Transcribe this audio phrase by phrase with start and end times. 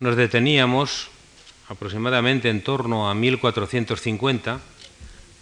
[0.00, 1.10] Nos deteníamos
[1.68, 4.60] aproximadamente en torno a 1450,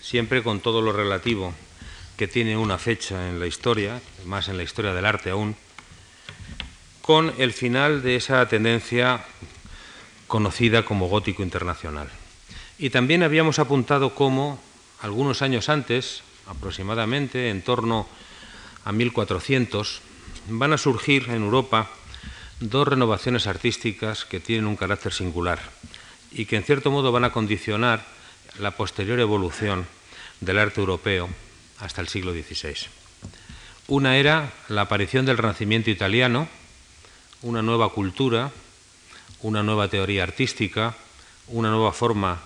[0.00, 1.52] siempre con todo lo relativo
[2.16, 5.56] que tiene una fecha en la historia, más en la historia del arte aún,
[7.02, 9.26] con el final de esa tendencia
[10.26, 12.08] conocida como gótico internacional.
[12.78, 14.58] Y también habíamos apuntado cómo
[15.02, 18.08] algunos años antes, aproximadamente en torno
[18.86, 20.00] a 1400,
[20.48, 21.90] van a surgir en Europa
[22.60, 25.60] dos renovaciones artísticas que tienen un carácter singular
[26.32, 28.04] y que en cierto modo van a condicionar
[28.58, 29.86] la posterior evolución
[30.40, 31.28] del arte europeo
[31.78, 32.88] hasta el siglo XVI.
[33.88, 36.48] Una era la aparición del Renacimiento italiano,
[37.42, 38.50] una nueva cultura,
[39.42, 40.96] una nueva teoría artística,
[41.48, 42.40] una nueva forma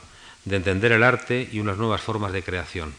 [0.45, 2.95] de entender el arte y unas nuevas formas de creación.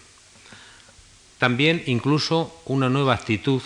[1.37, 3.61] También incluso una nueva actitud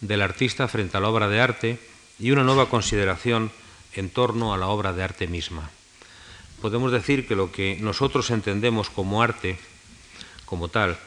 [0.00, 1.87] del artista frente a la obra de arte
[2.18, 3.50] y una nueva consideración
[3.94, 5.70] en torno a la obra de arte misma.
[6.60, 9.58] Podemos decir que lo que nosotros entendemos como arte,
[10.44, 10.98] como tal,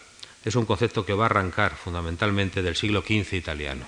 [0.46, 3.86] es un concepto que va a arrancar fundamentalmente del siglo XV italiano,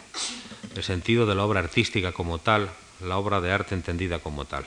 [0.76, 2.70] el sentido de la obra artística como tal,
[3.02, 4.66] la obra de arte entendida como tal.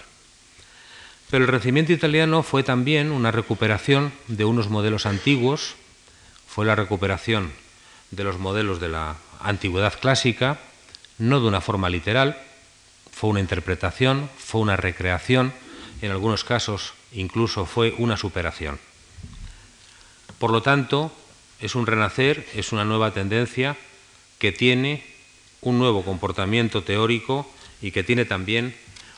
[1.31, 5.75] Pero el Renacimiento italiano fue también una recuperación de unos modelos antiguos,
[6.47, 7.53] fue la recuperación
[8.11, 10.59] de los modelos de la antigüedad clásica,
[11.19, 12.39] no de una forma literal,
[13.13, 15.53] fue una interpretación, fue una recreación,
[16.03, 18.79] en algunos casos incluso fue una superación.
[20.39, 21.11] Por lo tanto,
[21.61, 23.77] es un renacer, es una nueva tendencia
[24.39, 25.03] que tiene
[25.63, 27.51] un nuevo comportamiento teórico
[27.81, 28.77] y que tiene también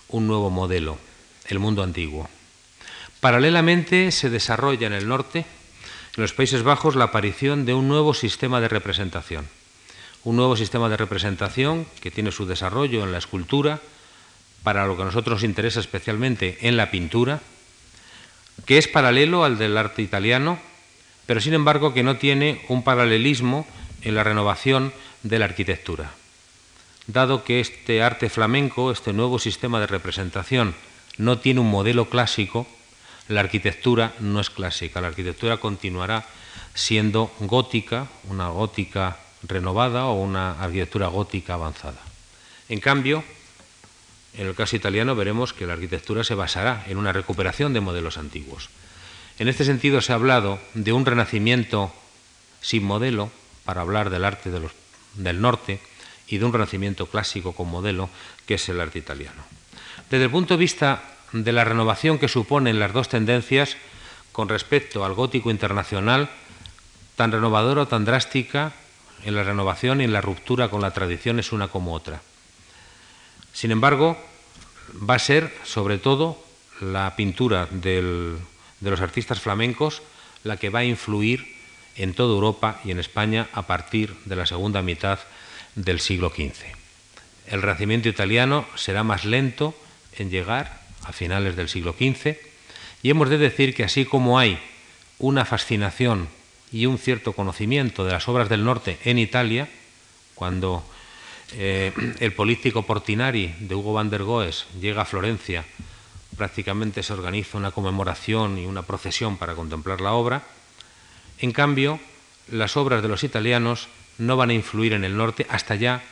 [0.08, 0.98] un nuevo modelo,
[1.46, 2.28] el mundo antiguo.
[3.20, 5.40] Paralelamente se desarrolla en el norte,
[6.16, 9.48] en los Países Bajos, la aparición de un nuevo sistema de representación
[10.24, 13.80] un nuevo sistema de representación que tiene su desarrollo en la escultura,
[14.62, 17.40] para lo que a nosotros nos interesa especialmente en la pintura,
[18.66, 20.58] que es paralelo al del arte italiano,
[21.26, 23.66] pero sin embargo que no tiene un paralelismo
[24.02, 26.10] en la renovación de la arquitectura.
[27.06, 30.74] Dado que este arte flamenco, este nuevo sistema de representación,
[31.16, 32.66] no tiene un modelo clásico,
[33.28, 36.26] la arquitectura no es clásica, la arquitectura continuará
[36.74, 42.00] siendo gótica, una gótica renovada o una arquitectura gótica avanzada.
[42.68, 43.24] En cambio,
[44.34, 48.18] en el caso italiano veremos que la arquitectura se basará en una recuperación de modelos
[48.18, 48.68] antiguos.
[49.38, 51.92] En este sentido se ha hablado de un renacimiento
[52.60, 53.30] sin modelo
[53.64, 54.50] para hablar del arte
[55.14, 55.80] del norte
[56.26, 58.10] y de un renacimiento clásico con modelo
[58.46, 59.42] que es el arte italiano.
[60.10, 63.76] Desde el punto de vista de la renovación que suponen las dos tendencias
[64.32, 66.30] con respecto al gótico internacional,
[67.16, 68.72] tan renovadora o tan drástica
[69.24, 72.20] en la renovación y en la ruptura con la tradición es una como otra.
[73.52, 74.16] Sin embargo,
[75.08, 76.42] va a ser sobre todo
[76.80, 78.38] la pintura de
[78.80, 80.02] los artistas flamencos
[80.44, 81.56] la que va a influir
[81.96, 85.18] en toda Europa y en España a partir de la segunda mitad
[85.74, 86.64] del siglo XV.
[87.48, 89.74] El Renacimiento italiano será más lento
[90.16, 92.36] en llegar a finales del siglo XV
[93.02, 94.58] y hemos de decir que así como hay
[95.18, 96.28] una fascinación
[96.72, 99.68] y un cierto conocimiento de las obras del norte en Italia,
[100.34, 100.84] cuando
[101.56, 105.64] eh, el político Portinari de Hugo van der Goes llega a Florencia,
[106.36, 110.44] prácticamente se organiza una conmemoración y una procesión para contemplar la obra.
[111.40, 111.98] En cambio,
[112.50, 116.02] las obras de los italianos no van a influir en el norte hasta ya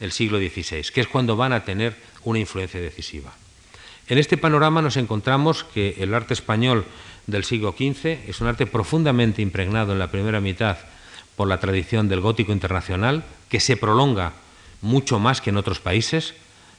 [0.00, 3.32] el siglo XVI, que es cuando van a tener una influencia decisiva.
[4.08, 6.84] En este panorama nos encontramos que el arte español
[7.26, 10.78] del siglo XV es un arte profundamente impregnado en la primera mitad
[11.36, 14.32] por la tradición del gótico internacional, que se prolonga
[14.80, 16.34] mucho más que en otros países.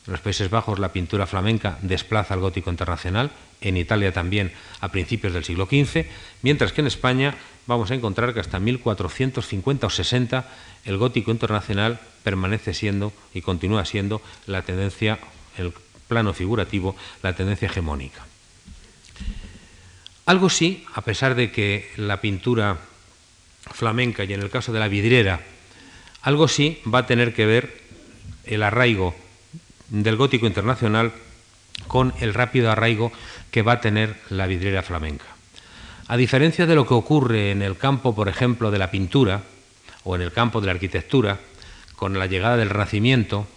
[0.05, 3.31] En los Países Bajos la pintura flamenca desplaza al gótico internacional,
[3.61, 6.05] en Italia también a principios del siglo XV,
[6.41, 7.35] mientras que en España
[7.67, 10.49] vamos a encontrar que hasta 1450 o 60
[10.85, 15.19] el gótico internacional permanece siendo y continúa siendo la tendencia,
[15.57, 15.73] el
[16.07, 18.25] plano figurativo, la tendencia hegemónica.
[20.27, 22.77] Algo sí, a pesar de que la pintura
[23.71, 25.39] flamenca y en el caso de la vidriera,
[26.21, 27.81] algo sí va a tener que ver
[28.43, 29.15] el arraigo
[29.87, 31.13] del gótico internacional
[31.87, 33.13] con el rápido arraigo
[33.51, 35.27] que va a tener la vidriera flamenca.
[36.09, 39.43] A diferencia de lo que ocurre en el campo, por ejemplo, de la pintura
[40.03, 41.39] o en el campo de la arquitectura,
[41.95, 43.47] con la llegada del Renacimiento,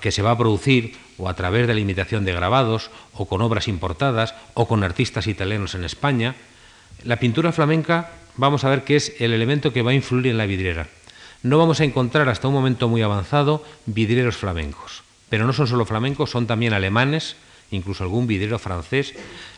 [0.00, 3.40] que se va a producir o a través de la imitación de grabados o con
[3.42, 6.34] obras importadas o con artistas italianos en España,
[7.04, 10.38] la pintura flamenca vamos a ver que es el elemento que va a influir en
[10.38, 10.88] la vidriera.
[11.42, 15.84] No vamos a encontrar hasta un momento muy avanzado vidrieros flamencos, pero no son solo
[15.84, 17.36] flamencos, son también alemanes
[17.70, 19.14] incluso algún vidriero francés,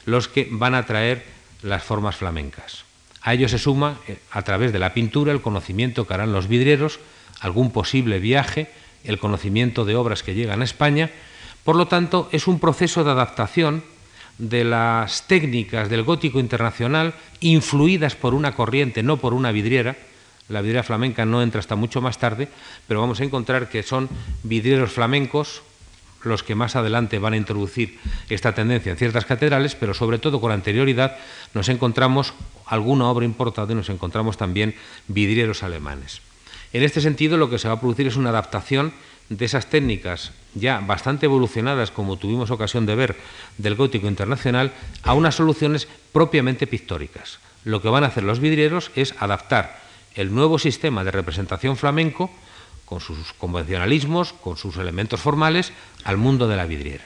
[0.07, 1.25] los que van a traer
[1.63, 2.85] las formas flamencas.
[3.23, 6.49] A ello se suma, eh, a través de la pintura, el conocimiento que harán los
[6.49, 7.01] vidrieros,
[7.41, 8.71] algún posible viaje,
[9.05, 11.11] el conocimiento de obras que llegan a España.
[11.69, 13.85] Por lo tanto, es un proceso de adaptación
[14.39, 19.95] de las técnicas del gótico internacional influidas por una corriente, no por una vidriera.
[20.49, 22.49] La vidriera flamenca no entra hasta mucho más tarde,
[22.87, 24.09] pero vamos a encontrar que son
[24.45, 25.61] vidrieros flamencos
[26.25, 27.99] los que más adelante van a introducir
[28.31, 31.19] esta tendencia en ciertas catedrales, pero sobre todo con anterioridad
[31.53, 32.33] nos encontramos
[32.65, 34.75] alguna obra importada y nos encontramos también
[35.07, 36.23] vidrieros alemanes.
[36.73, 38.95] En este sentido, lo que se va a producir es una adaptación
[39.29, 43.17] de esas técnicas ya bastante evolucionadas, como tuvimos ocasión de ver,
[43.59, 44.73] del gótico internacional,
[45.03, 47.39] a unas soluciones propiamente pictóricas.
[47.65, 49.81] Lo que van a hacer los vidrieros es adaptar
[50.15, 52.31] el nuevo sistema de representación flamenco,
[52.85, 55.73] con sus convencionalismos, con sus elementos formales,
[56.05, 57.05] al mundo de la vidriera.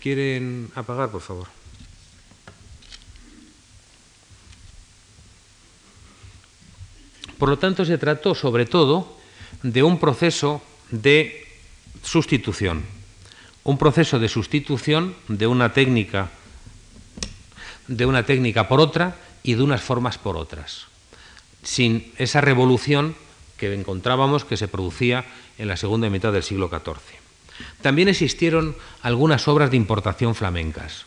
[0.00, 1.48] ¿Quieren apagar, por favor?
[7.38, 9.16] Por lo tanto, se trató sobre todo
[9.62, 11.49] de un proceso de
[12.02, 12.84] sustitución,
[13.64, 16.30] un proceso de sustitución de una técnica
[17.90, 20.86] de una técnica por otra y de unas formas por otras,
[21.64, 23.16] sin esa revolución
[23.56, 25.24] que encontrábamos que se producía
[25.58, 27.18] en la segunda mitad del siglo XIV.
[27.82, 31.04] También existieron algunas obras de importación flamencas,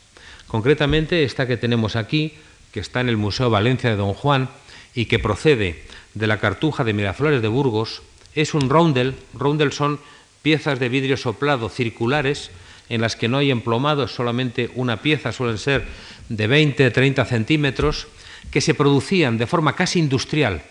[0.47, 2.33] concretamente esta que tenemos aquí,
[2.73, 4.49] que está en el Museo Valencia de Don Juan
[4.93, 8.01] y que procede de la Cartuja de Miraflores de Burgos,
[8.35, 9.15] es un roundel.
[9.33, 9.99] Roundel son
[10.43, 12.51] piezas de vidrio soplado circulares
[12.89, 15.87] en las que no hay emplomado, solamente una pieza, suelen ser
[16.29, 18.07] de 20, 30 centímetros,
[18.51, 20.61] que se producían de forma casi industrial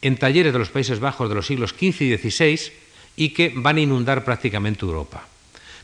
[0.00, 2.72] en talleres de los Países Bajos de los siglos XV y XVI
[3.16, 5.26] y que van a inundar prácticamente Europa.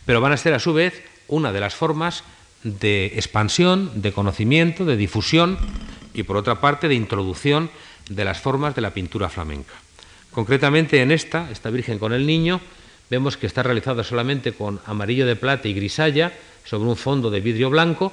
[0.07, 2.25] Pero van a ser a su vez una de las formas
[2.62, 5.59] de expansión, de conocimiento, de difusión
[6.15, 7.71] y por otra parte de introducción
[8.09, 9.75] de las formas de la pintura flamenca.
[10.31, 12.61] Concretamente en esta, esta Virgen con el Niño,
[13.11, 16.33] vemos que está realizada solamente con amarillo de plata y grisalla
[16.65, 18.12] sobre un fondo de vidrio blanco,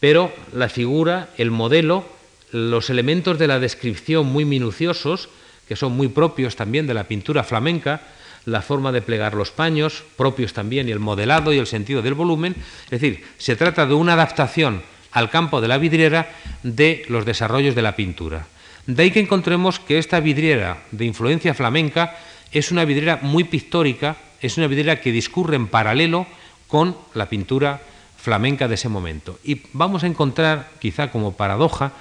[0.00, 2.04] pero la figura, el modelo,
[2.50, 5.28] los elementos de la descripción muy minuciosos,
[5.68, 8.00] que son muy propios también de la pintura flamenca,
[8.46, 12.14] la forma de plegar los paños, propios también, y el modelado y el sentido del
[12.14, 12.56] volumen.
[12.84, 16.30] Es decir, se trata de una adaptación al campo de la vidriera
[16.62, 18.46] de los desarrollos de la pintura.
[18.86, 22.16] De ahí que encontremos que esta vidriera de influencia flamenca
[22.52, 26.26] es una vidriera muy pictórica, es una vidriera que discurre en paralelo
[26.66, 27.82] con la pintura
[28.16, 29.38] flamenca de ese momento.
[29.44, 31.92] Y vamos a encontrar, quizá como paradoja,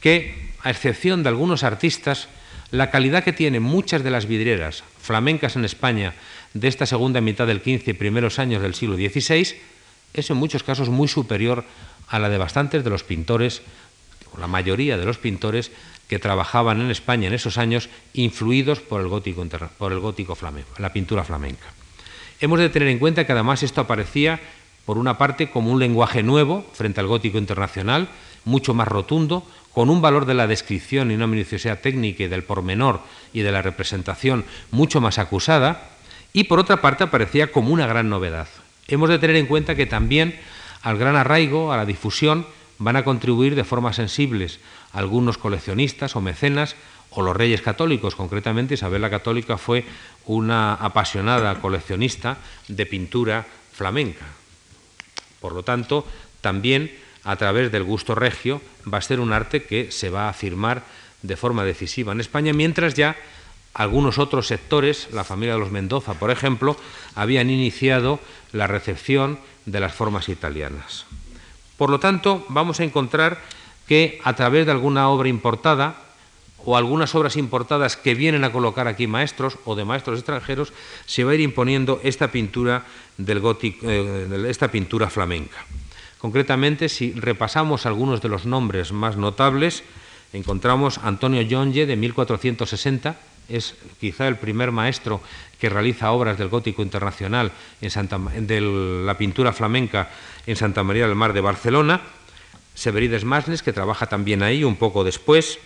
[0.00, 2.28] que, a excepción de algunos artistas,
[2.70, 6.14] la calidad que tienen muchas de las vidrieras flamencas en España
[6.52, 9.56] de esta segunda mitad del XV y primeros años del siglo XVI
[10.14, 11.64] es en muchos casos muy superior
[12.08, 13.62] a la de bastantes de los pintores,
[14.32, 15.70] o la mayoría de los pintores
[16.08, 19.46] que trabajaban en España en esos años, influidos por el gótico,
[19.76, 21.77] por el gótico flamenco, la pintura flamenca.
[22.40, 24.40] Hemos de tener en cuenta que además esto aparecía,
[24.86, 28.08] por una parte, como un lenguaje nuevo frente al gótico internacional,
[28.44, 29.44] mucho más rotundo,
[29.74, 33.00] con un valor de la descripción y una minuciosidad técnica y del pormenor
[33.32, 35.90] y de la representación mucho más acusada,
[36.32, 38.46] y por otra parte aparecía como una gran novedad.
[38.86, 40.38] Hemos de tener en cuenta que también
[40.82, 42.46] al gran arraigo, a la difusión,
[42.78, 44.60] van a contribuir de forma sensibles
[44.92, 46.76] algunos coleccionistas o mecenas
[47.10, 48.14] o los reyes católicos.
[48.14, 49.84] Concretamente, Isabel la Católica fue
[50.26, 52.38] una apasionada coleccionista
[52.68, 54.26] de pintura flamenca.
[55.40, 56.06] Por lo tanto,
[56.40, 56.92] también
[57.24, 58.60] a través del gusto regio
[58.92, 60.82] va a ser un arte que se va a afirmar
[61.22, 63.16] de forma decisiva en España, mientras ya
[63.74, 66.76] algunos otros sectores, la familia de los Mendoza, por ejemplo,
[67.14, 68.18] habían iniciado
[68.52, 71.06] la recepción de las formas italianas.
[71.76, 73.40] Por lo tanto, vamos a encontrar
[73.86, 76.07] que a través de alguna obra importada
[76.68, 81.24] o algunas obras importadas que vienen a colocar aquí maestros o de maestros extranjeros, se
[81.24, 82.84] va a ir imponiendo esta pintura
[83.16, 85.64] del gótico, eh, esta pintura flamenca.
[86.18, 89.82] Concretamente, si repasamos algunos de los nombres más notables,
[90.34, 93.16] encontramos Antonio Yonge de 1460,
[93.48, 95.22] es quizá el primer maestro
[95.58, 100.10] que realiza obras del gótico internacional en de la pintura flamenca
[100.46, 102.02] en Santa María del Mar de Barcelona.
[102.74, 105.58] Severides Masnes, que trabaja también ahí un poco después,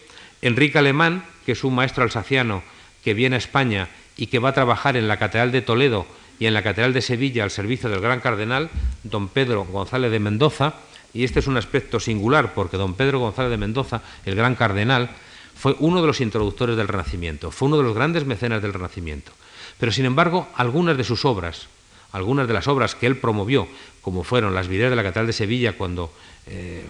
[0.43, 2.63] Enrique Alemán, que es un maestro alsaciano
[3.03, 6.07] que viene a España y que va a trabajar en la Catedral de Toledo
[6.39, 8.69] y en la Catedral de Sevilla al servicio del gran cardenal,
[9.05, 10.75] don Pedro González de Mendoza,
[11.15, 15.11] y este es un aspecto singular porque don Pedro González de Mendoza, el gran cardenal,
[15.55, 19.33] fue uno de los introductores del Renacimiento, fue uno de los grandes mecenas del Renacimiento.
[19.79, 21.69] Pero sin embargo, algunas de sus obras,
[22.13, 23.69] algunas de las obras que él promovió
[24.01, 26.13] como fueron las vidrieras de la Catedral de Sevilla cuando
[26.47, 26.85] eh,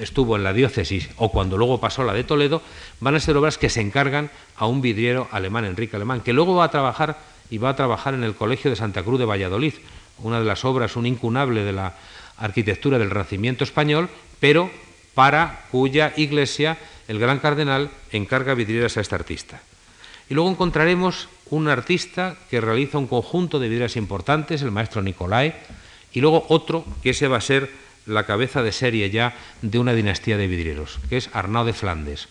[0.00, 2.62] estuvo en la diócesis o cuando luego pasó la de Toledo,
[3.00, 6.54] van a ser obras que se encargan a un vidriero alemán, Enrique Alemán, que luego
[6.54, 7.18] va a trabajar
[7.50, 9.74] y va a trabajar en el Colegio de Santa Cruz de Valladolid,
[10.18, 11.94] una de las obras, un incunable de la
[12.36, 14.08] arquitectura del Renacimiento español,
[14.40, 14.70] pero
[15.14, 16.78] para cuya iglesia
[17.08, 19.60] el gran cardenal encarga vidrieras a este artista.
[20.28, 25.54] Y luego encontraremos un artista que realiza un conjunto de vidrieras importantes, el maestro Nicolai,
[26.12, 27.70] y luego otro que ese va a ser
[28.08, 32.28] la cabeza de serie ya de una dinastía de vidrieros, que es Arnaud de Flandes.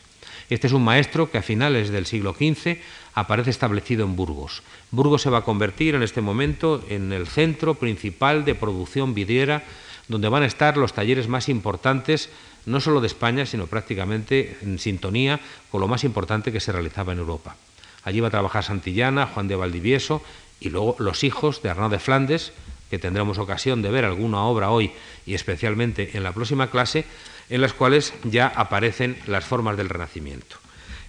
[0.49, 2.77] Este es un maestro que a finales del siglo XV
[3.13, 4.63] aparece establecido en Burgos.
[4.91, 9.63] Burgos se va a convertir en este momento en el centro principal de producción vidriera,
[10.07, 12.29] donde van a estar los talleres más importantes,
[12.65, 17.11] no solo de España, sino prácticamente en sintonía con lo más importante que se realizaba
[17.11, 17.55] en Europa.
[18.03, 20.21] Allí va a trabajar Santillana, Juan de Valdivieso
[20.61, 22.53] y luego los hijos de Arnaud de Flandes,
[22.89, 24.91] que tendremos ocasión de ver alguna obra hoy
[25.25, 27.05] y especialmente en la próxima clase,
[27.49, 30.57] en las cuales ya aparecen las formas del Renacimiento.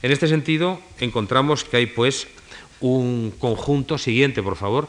[0.02, 2.28] En este sentido, encontramos que hay pues
[2.80, 4.88] un conjunto, siguiente por favor,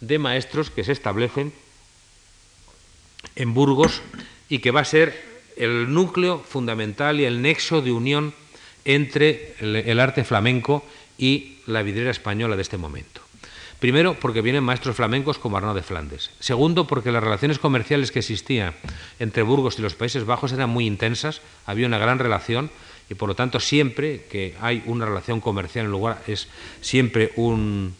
[0.00, 1.52] de maestros que se establecen
[3.36, 4.02] en Burgos
[4.48, 8.34] y que va a ser el núcleo fundamental y el nexo de unión
[8.84, 10.84] entre el, arte flamenco
[11.18, 13.19] y la vidriera española de este momento.
[13.80, 16.30] Primero, porque vienen maestros flamencos como Arnaud de Flandes.
[16.38, 18.74] Segundo, porque las relaciones comerciales que existían
[19.18, 22.70] entre Burgos y los Países Bajos eran muy intensas, había una gran relación
[23.08, 26.48] y por lo tanto siempre que hay una relación comercial en lugar es
[26.82, 27.96] siempre un,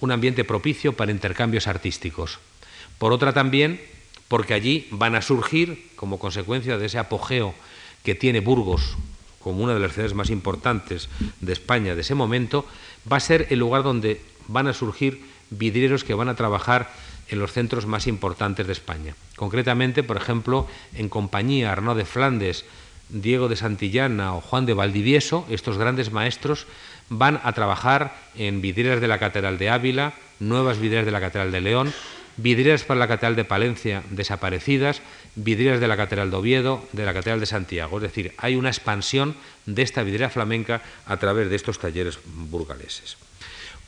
[0.00, 2.40] un ambiente propicio para intercambios artísticos.
[2.98, 3.80] Por otra también,
[4.26, 7.54] porque allí van a surgir, como consecuencia de ese apogeo
[8.02, 8.96] que tiene Burgos
[9.38, 11.08] como una de las ciudades más importantes
[11.40, 12.66] de España de ese momento,
[13.10, 16.90] va a ser el lugar donde van a surgir vidrieros que van a trabajar
[17.28, 19.14] en los centros más importantes de España.
[19.36, 22.64] Concretamente, por ejemplo, en compañía Arnaud de Flandes,
[23.08, 26.66] Diego de Santillana o Juan de Valdivieso, estos grandes maestros
[27.08, 31.50] van a trabajar en vidrieras de la Catedral de Ávila, nuevas vidrieras de la Catedral
[31.50, 31.92] de León,
[32.36, 35.02] vidrieras para la Catedral de Palencia desaparecidas,
[35.34, 37.96] vidrieras de la Catedral de Oviedo, de la Catedral de Santiago.
[37.98, 43.16] Es decir, hay una expansión de esta vidriera flamenca a través de estos talleres burgaleses.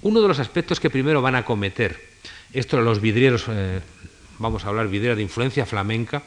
[0.03, 2.13] Uno de los aspectos que primero van a cometer
[2.53, 3.81] estos los vidrieros, eh,
[4.39, 6.23] vamos a hablar vidriera de influencia flamenca,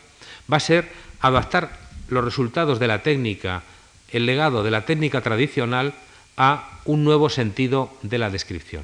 [0.52, 0.90] va a ser
[1.20, 1.78] adaptar
[2.08, 3.64] los resultados de la técnica,
[4.12, 5.94] el legado de la técnica tradicional
[6.38, 8.84] a un nuevo sentido de la descripción.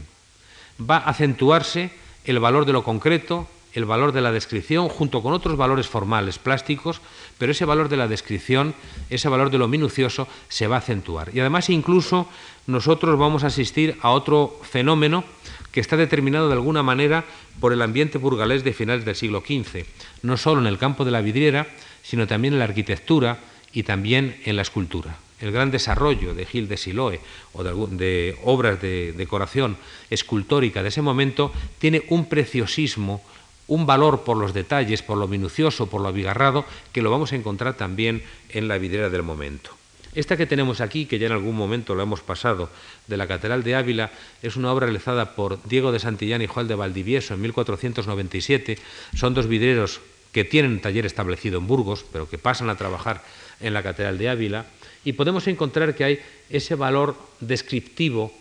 [0.79, 1.91] Va a acentuarse
[2.25, 6.39] el valor de lo concreto, el valor de la descripción, junto con otros valores formales,
[6.39, 7.01] plásticos,
[7.37, 8.73] pero ese valor de la descripción,
[9.09, 11.31] ese valor de lo minucioso, se va a acentuar.
[11.33, 12.27] Y además incluso
[12.67, 15.23] nosotros vamos a asistir a otro fenómeno
[15.71, 17.23] que está determinado de alguna manera
[17.59, 19.85] por el ambiente burgalés de finales del siglo XV,
[20.21, 21.67] no solo en el campo de la vidriera,
[22.03, 23.39] sino también en la arquitectura
[23.73, 25.17] y también en la escultura.
[25.39, 27.19] El gran desarrollo de Gil de Siloe
[27.53, 29.75] o de, obras de decoración
[30.09, 33.23] escultórica de ese momento tiene un preciosismo,
[33.71, 37.37] un valor por los detalles, por lo minucioso, por lo abigarrado, que lo vamos a
[37.37, 39.71] encontrar también en la vidriera del momento.
[40.13, 42.67] Esta que tenemos aquí, que ya en algún momento lo hemos pasado,
[43.07, 44.11] de la Catedral de Ávila,
[44.43, 48.77] es una obra realizada por Diego de Santillán y Juan de Valdivieso en 1497.
[49.15, 50.01] Son dos vidrieros
[50.33, 53.23] que tienen taller establecido en Burgos, pero que pasan a trabajar
[53.61, 54.65] en la Catedral de Ávila,
[55.05, 58.33] y podemos encontrar que hay ese valor descriptivo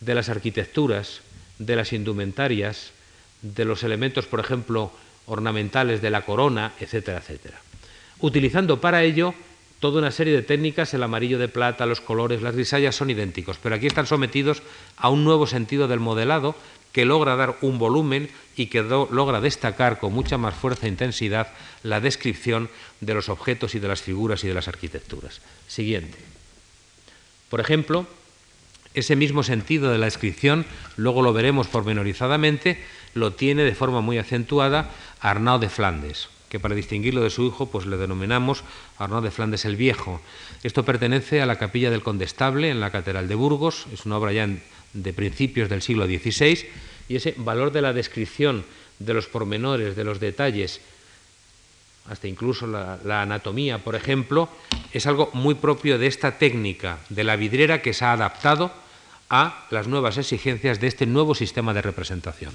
[0.00, 1.20] de las arquitecturas,
[1.58, 2.92] de las indumentarias,
[3.42, 4.92] de los elementos, por ejemplo,
[5.26, 7.60] ornamentales de la corona, etcétera, etcétera.
[8.20, 9.34] Utilizando para ello
[9.80, 13.58] toda una serie de técnicas, el amarillo de plata, los colores, las grisallas son idénticos,
[13.62, 14.62] pero aquí están sometidos
[14.96, 16.54] a un nuevo sentido del modelado
[16.92, 21.48] que logra dar un volumen y que logra destacar con mucha más fuerza e intensidad
[21.82, 22.68] la descripción
[23.00, 25.40] de los objetos y de las figuras y de las arquitecturas.
[25.68, 26.18] Siguiente.
[27.48, 28.06] Por ejemplo,
[28.92, 30.66] ese mismo sentido de la descripción,
[30.96, 32.82] luego lo veremos pormenorizadamente,
[33.14, 34.90] lo tiene de forma muy acentuada
[35.20, 38.64] Arnaud de Flandes que para distinguirlo de su hijo pues le denominamos
[38.98, 40.20] Arnaud de Flandes el Viejo.
[40.64, 44.32] Esto pertenece a la capilla del Condestable en la Catedral de Burgos, es una obra
[44.32, 44.48] ya
[44.92, 46.66] de principios del siglo XVI
[47.08, 48.64] y ese valor de la descripción
[48.98, 50.80] de los pormenores, de los detalles,
[52.08, 54.48] hasta incluso la, la, anatomía, por ejemplo,
[54.92, 58.72] es algo muy propio de esta técnica de la vidriera que se ha adaptado
[59.28, 62.52] a las nuevas exigencias de este nuevo sistema de representación.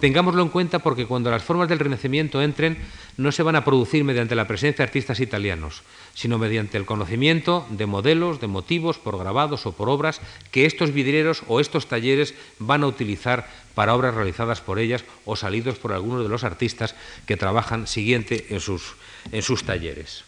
[0.00, 2.78] Tengámoslo en cuenta porque cuando las formas del Renacimiento entren
[3.16, 5.82] no se van a producir mediante la presencia de artistas italianos,
[6.14, 10.20] sino mediante el conocimiento de modelos, de motivos, por grabados o por obras
[10.50, 15.36] que estos vidrieros o estos talleres van a utilizar para obras realizadas por ellas o
[15.36, 16.94] salidos por algunos de los artistas
[17.26, 18.96] que trabajan siguiente en sus,
[19.30, 20.24] en sus talleres.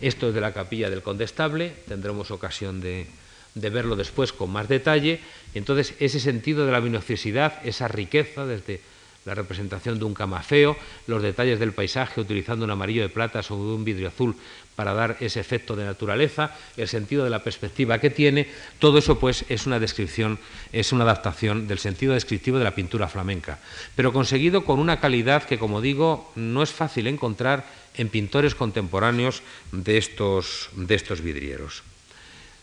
[0.00, 3.06] Esto es de la capilla del Condestable, tendremos ocasión de,
[3.54, 5.20] de verlo después con más detalle.
[5.54, 8.80] Entonces, ese sentido de la minuciosidad, esa riqueza desde
[9.26, 13.74] la representación de un camafeo, los detalles del paisaje utilizando un amarillo de plata sobre
[13.74, 14.36] un vidrio azul
[14.76, 18.46] para dar ese efecto de naturaleza, el sentido de la perspectiva que tiene,
[18.78, 20.38] todo eso pues es una descripción,
[20.72, 23.58] es una adaptación del sentido descriptivo de la pintura flamenca,
[23.96, 27.66] pero conseguido con una calidad que como digo no es fácil encontrar
[27.96, 29.42] en pintores contemporáneos
[29.72, 31.82] de estos, de estos vidrieros.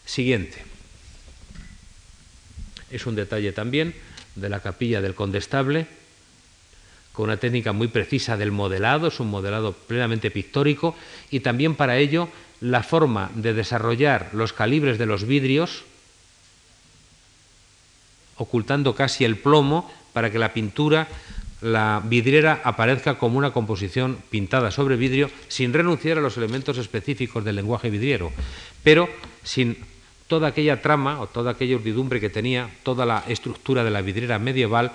[0.05, 0.63] Siguiente.
[2.91, 3.95] Es un detalle también
[4.35, 5.87] de la capilla del Condestable,
[7.13, 10.95] con una técnica muy precisa del modelado, es un modelado plenamente pictórico,
[11.29, 12.27] y también para ello
[12.59, 15.83] la forma de desarrollar los calibres de los vidrios,
[18.35, 21.07] ocultando casi el plomo para que la pintura,
[21.61, 27.45] la vidriera, aparezca como una composición pintada sobre vidrio, sin renunciar a los elementos específicos
[27.45, 28.31] del lenguaje vidriero,
[28.83, 29.07] pero
[29.43, 29.77] sin
[30.27, 34.39] toda aquella trama o toda aquella urdidumbre que tenía, toda la estructura de la vidriera
[34.39, 34.91] medieval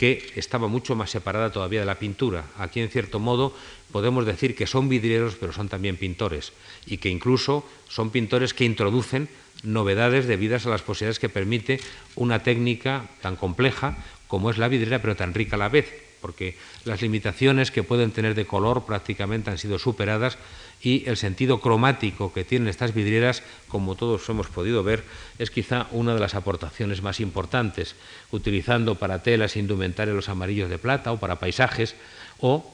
[0.00, 2.46] que estaba mucho más separada todavía de la pintura.
[2.56, 3.54] Aquí, en cierto modo,
[3.92, 6.54] podemos decir que son vidrieros, pero son también pintores,
[6.86, 9.28] y que incluso son pintores que introducen
[9.62, 11.80] novedades debidas a las posibilidades que permite
[12.16, 16.56] una técnica tan compleja como es la vidriera, pero tan rica a la vez, porque
[16.84, 20.38] las limitaciones que pueden tener de color prácticamente han sido superadas
[20.82, 25.04] y el sentido cromático que tienen estas vidrieras, como todos hemos podido ver,
[25.38, 27.96] es quizá una de las aportaciones más importantes,
[28.30, 31.96] utilizando para telas e indumentarios los amarillos de plata o para paisajes,
[32.40, 32.64] o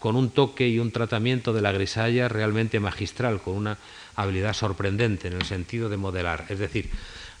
[0.00, 3.78] con un toque y un tratamiento de la grisalla realmente magistral, con una
[4.16, 6.46] habilidad sorprendente en el sentido de modelar.
[6.48, 6.90] Es decir,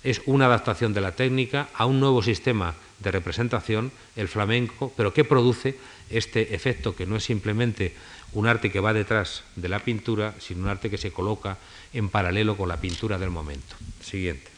[0.04, 5.12] es una adaptación de la técnica a un nuevo sistema de representación, el flamenco, pero
[5.12, 5.76] que produce
[6.10, 7.94] este efecto que no es simplemente
[8.34, 11.56] un arte que va detrás de la pintura, sino un arte que se coloca
[11.92, 13.74] en paralelo con la pintura del momento.
[14.02, 14.52] Siguiente.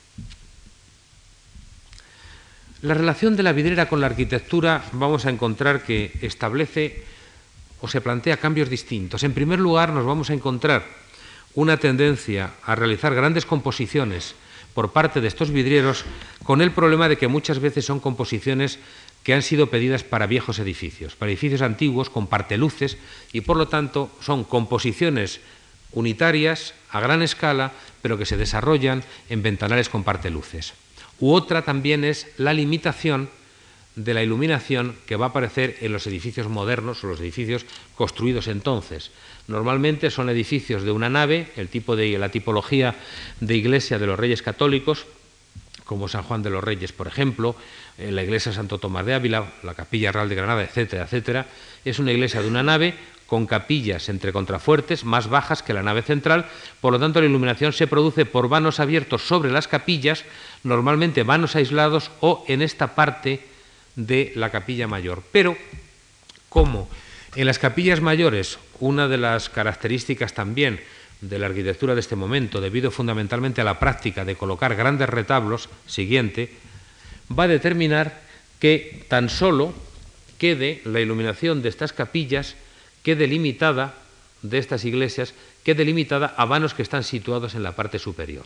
[2.82, 7.04] La relación de la vidriera con la arquitectura vamos a encontrar que establece
[7.80, 9.22] o se plantea cambios distintos.
[9.22, 10.84] En primer lugar, nos vamos a encontrar
[11.54, 14.34] una tendencia a realizar grandes composiciones
[14.76, 16.04] por parte de estos vidrieros
[16.44, 18.78] con el problema de que muchas veces son composiciones
[19.24, 22.98] que han sido pedidas para viejos edificios, para edificios antiguos con parteluces
[23.32, 25.40] y por lo tanto son composiciones
[25.92, 30.74] unitarias a gran escala, pero que se desarrollan en ventanales con parteluces.
[31.20, 33.30] U otra también es la limitación
[33.96, 37.64] de la iluminación que va a aparecer en los edificios modernos o los edificios
[37.96, 39.10] construidos entonces.
[39.48, 42.94] Normalmente son edificios de una nave, el tipo de la tipología
[43.40, 45.06] de iglesia de los reyes católicos,
[45.84, 47.54] como San Juan de los Reyes, por ejemplo,
[47.96, 51.46] eh, la iglesia Santo Tomás de Ávila, la Capilla Real de Granada, etcétera, etcétera.
[51.84, 52.94] Es una iglesia de una nave
[53.26, 56.46] con capillas entre contrafuertes más bajas que la nave central,
[56.80, 60.24] por lo tanto la iluminación se produce por vanos abiertos sobre las capillas,
[60.64, 63.40] normalmente vanos aislados o en esta parte
[63.94, 65.22] de la capilla mayor.
[65.32, 65.56] Pero,
[66.48, 66.88] como
[67.34, 70.80] en las capillas mayores, una de las características también
[71.20, 75.68] de la arquitectura de este momento, debido fundamentalmente a la práctica de colocar grandes retablos,
[75.86, 76.50] siguiente,
[77.30, 78.20] va a determinar
[78.60, 79.74] que tan solo
[80.38, 82.56] quede la iluminación de estas capillas,
[83.02, 83.94] quede limitada,
[84.42, 85.34] de estas iglesias,
[85.64, 88.44] quede limitada a vanos que están situados en la parte superior.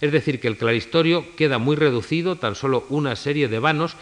[0.00, 3.96] Es decir, que el claristorio queda muy reducido, tan solo una serie de vanos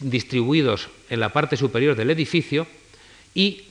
[0.00, 2.66] distribuidos en la parte superior del edificio
[3.34, 3.64] y,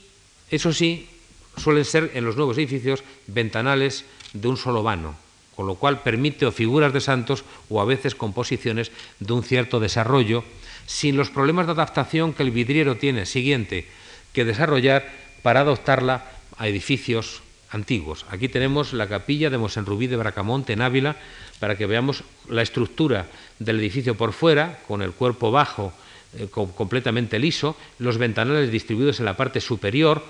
[0.51, 1.09] eso sí,
[1.57, 5.15] suelen ser en los nuevos edificios ventanales de un solo vano,
[5.55, 9.79] con lo cual permite o figuras de santos o a veces composiciones de un cierto
[9.79, 10.43] desarrollo,
[10.85, 13.87] sin los problemas de adaptación que el vidriero tiene siguiente
[14.33, 15.07] que desarrollar
[15.41, 16.25] para adoptarla
[16.57, 18.25] a edificios antiguos.
[18.29, 21.15] Aquí tenemos la capilla de Mosenrubí de Bracamonte en Ávila
[21.59, 23.27] para que veamos la estructura
[23.59, 25.93] del edificio por fuera, con el cuerpo bajo
[26.37, 30.23] eh, completamente liso, los ventanales distribuidos en la parte superior,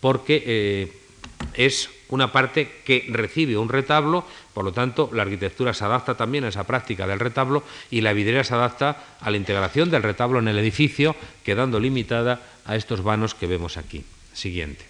[0.00, 0.92] porque eh,
[1.54, 6.44] es una parte que recibe un retablo, por lo tanto la arquitectura se adapta también
[6.44, 10.38] a esa práctica del retablo y la vidriera se adapta a la integración del retablo
[10.38, 14.04] en el edificio, quedando limitada a estos vanos que vemos aquí.
[14.32, 14.84] Siguiente.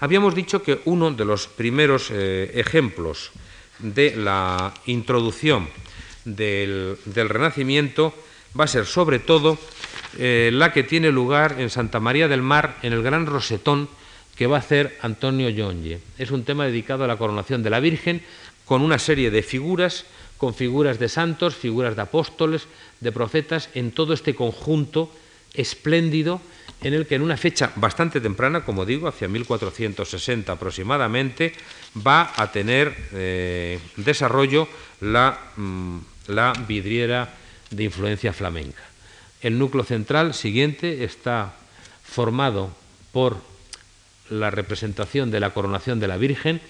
[0.00, 3.32] Habíamos dicho que uno de los primeros eh, ejemplos
[3.78, 5.68] de la introducción
[6.24, 8.14] del, Renacimiento
[8.58, 9.58] va a ser sobre todo
[10.18, 13.88] eh, la que tiene lugar en Santa María del Mar, en el Gran Rosetón,
[14.34, 16.00] que va a hacer Antonio Yonge.
[16.18, 18.22] Es un tema dedicado a la coronación de la Virgen,
[18.64, 20.06] con una serie de figuras,
[20.38, 22.66] con figuras de santos, figuras de apóstoles,
[23.00, 25.12] de profetas, en todo este conjunto
[25.54, 26.40] espléndido
[26.82, 31.52] en el que en una fecha bastante temprana, como digo, hacia 1460 aproximadamente,
[32.06, 34.66] va a tener eh, desarrollo
[35.00, 37.36] la, mm, la vidriera
[37.70, 38.82] de influencia flamenca.
[39.40, 41.54] El núcleo central siguiente está
[42.04, 42.70] formado
[43.12, 43.38] por
[44.28, 46.60] la representación de la coronación de la Virgen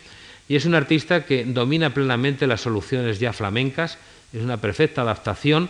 [0.49, 3.99] y es un artista que domina plenamente las soluciones ya flamencas,
[4.33, 5.69] es una perfecta adaptación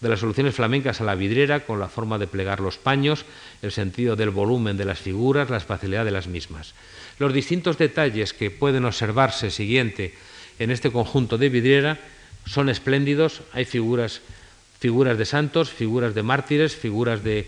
[0.00, 3.24] de las soluciones flamencas a la vidriera con la forma de plegar los paños,
[3.62, 6.74] el sentido del volumen de las figuras, la espacialidad de las mismas.
[7.18, 10.14] Los distintos detalles que pueden observarse siguiente
[10.58, 11.98] en este conjunto de vidriera
[12.46, 14.22] son espléndidos, hay figuras,
[14.82, 17.46] figuras de santos, figuras de mártires, figuras de,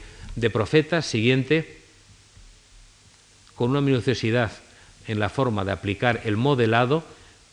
[0.52, 1.80] profetas, siguiente,
[3.56, 4.52] con una minuciosidad
[5.08, 7.02] en la forma de aplicar el modelado,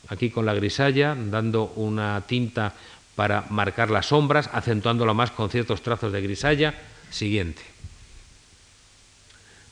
[0.08, 2.76] aquí con la grisalla, dando una tinta
[3.16, 6.76] para marcar las sombras, acentuándolo más con ciertos trazos de grisalla.
[7.10, 7.64] Siguiente.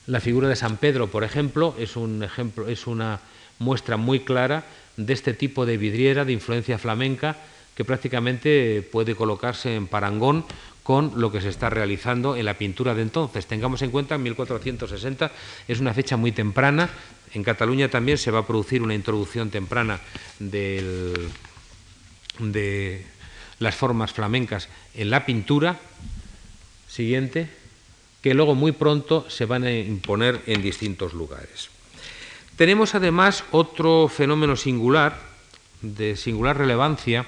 [0.08, 3.20] La figura de San Pedro, por ejemplo, es un ejemplo, es una
[3.60, 4.64] muestra muy clara
[4.96, 7.36] de este tipo de vidriera de influencia flamenca
[7.80, 10.44] que prácticamente puede colocarse en parangón
[10.82, 13.46] con lo que se está realizando en la pintura de entonces.
[13.46, 15.32] Tengamos en cuenta 1460
[15.66, 16.90] es una fecha muy temprana.
[17.32, 19.98] En Cataluña también se va a producir una introducción temprana
[20.38, 21.22] de
[23.60, 25.80] las formas flamencas en la pintura,
[26.86, 27.48] siguiente,
[28.20, 31.70] que luego muy pronto se van a imponer en distintos lugares.
[32.56, 35.18] Tenemos además otro fenómeno singular,
[35.80, 37.24] de singular relevancia,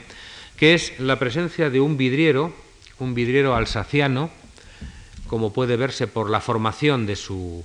[0.62, 2.52] que es la presencia de un vidriero,
[3.00, 4.30] un vidriero alsaciano,
[5.26, 7.64] como puede verse por la formación de su,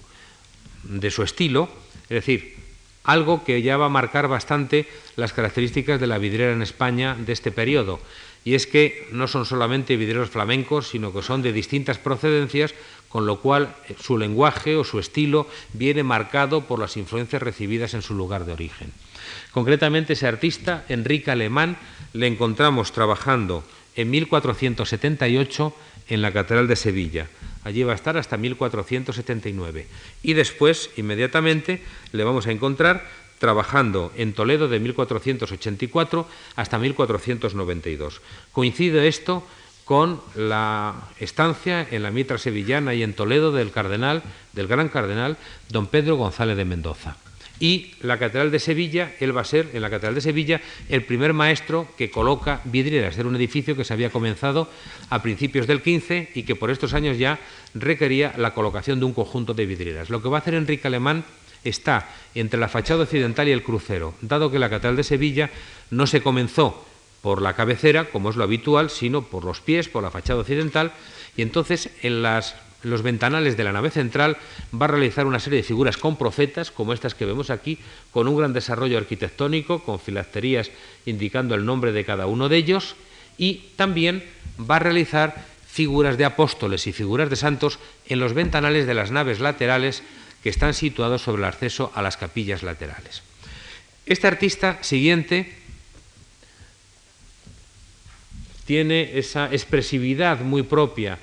[0.81, 1.69] de su estilo,
[2.09, 2.55] es decir,
[3.03, 7.33] algo que ya va a marcar bastante las características de la vidriera en España de
[7.33, 7.99] este periodo
[8.43, 12.73] y es que no son solamente vidrieros flamencos, sino que son de distintas procedencias,
[13.09, 17.93] con lo cual eh, su lenguaje o su estilo viene marcado por las influencias recibidas
[17.93, 18.91] en su lugar de origen.
[19.57, 21.77] Concretamente, ese artista, Enrique Alemán,
[22.13, 23.63] le encontramos trabajando
[23.95, 25.73] en 1478
[26.09, 27.25] en la Catedral de Sevilla.
[27.63, 29.87] Allí va a estar hasta 1479.
[30.21, 38.21] Y después, inmediatamente, le vamos a encontrar trabajando en Toledo de 1484 hasta 1492.
[38.51, 39.43] Coincide esto
[39.85, 44.21] con la estancia en la mitra sevillana y en Toledo del cardenal,
[44.53, 45.35] del gran cardenal
[45.69, 47.17] don Pedro González de Mendoza.
[47.59, 51.03] Y la Catedral de Sevilla, él va a ser, en la Catedral de Sevilla, el
[51.03, 53.17] primer maestro que coloca vidrieras.
[53.17, 54.69] Era un edificio que se había comenzado
[55.09, 57.39] a principios del 15 y que por estos años ya
[57.73, 60.09] requería la colocación de un conjunto de vidrieras.
[60.09, 61.25] Lo que va a hacer Enrique Alemán
[61.63, 65.49] está entre la fachada occidental y el crucero, dado que la Catedral de Sevilla
[65.89, 66.85] no se comenzó
[67.21, 70.93] por la cabecera, como es lo habitual, sino por los pies, por la fachada occidental,
[71.35, 72.21] y entonces en
[72.83, 74.37] los ventanales de la nave central
[74.73, 77.77] va a realizar una serie de figuras con profetas, como estas que vemos aquí,
[78.11, 80.71] con un gran desarrollo arquitectónico, con filacterías
[81.05, 82.95] indicando el nombre de cada uno de ellos,
[83.37, 84.23] y también
[84.59, 89.11] va a realizar figuras de apóstoles y figuras de santos en los ventanales de las
[89.11, 90.03] naves laterales
[90.41, 93.21] que están situados sobre el acceso a las capillas laterales.
[94.05, 95.53] Este artista siguiente
[98.65, 101.19] tiene esa expresividad muy propia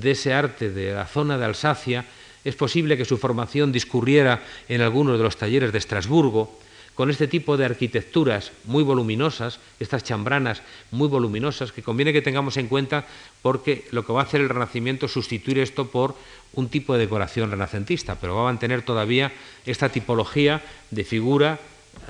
[0.00, 2.04] de ese arte de la zona de Alsacia.
[2.44, 6.58] Es posible que su formación discurriera en algunos de los talleres de Estrasburgo,
[6.94, 12.56] con este tipo de arquitecturas muy voluminosas, estas chambranas muy voluminosas, que conviene que tengamos
[12.56, 13.06] en cuenta
[13.42, 16.14] porque lo que va a hacer el Renacimiento es sustituir esto por
[16.52, 19.32] un tipo de decoración renacentista, pero va a mantener todavía
[19.66, 21.58] esta tipología de figura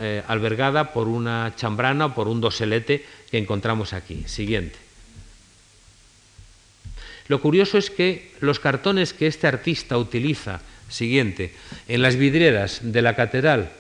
[0.01, 4.25] eh, albergada por una chambrana o por un doselete que encontramos aquí.
[4.27, 4.84] Siguiente.
[7.29, 11.53] Lo curioso es que los cartones que este artista utiliza, siguiente,
[11.89, 13.73] en las vidrieras de la catedral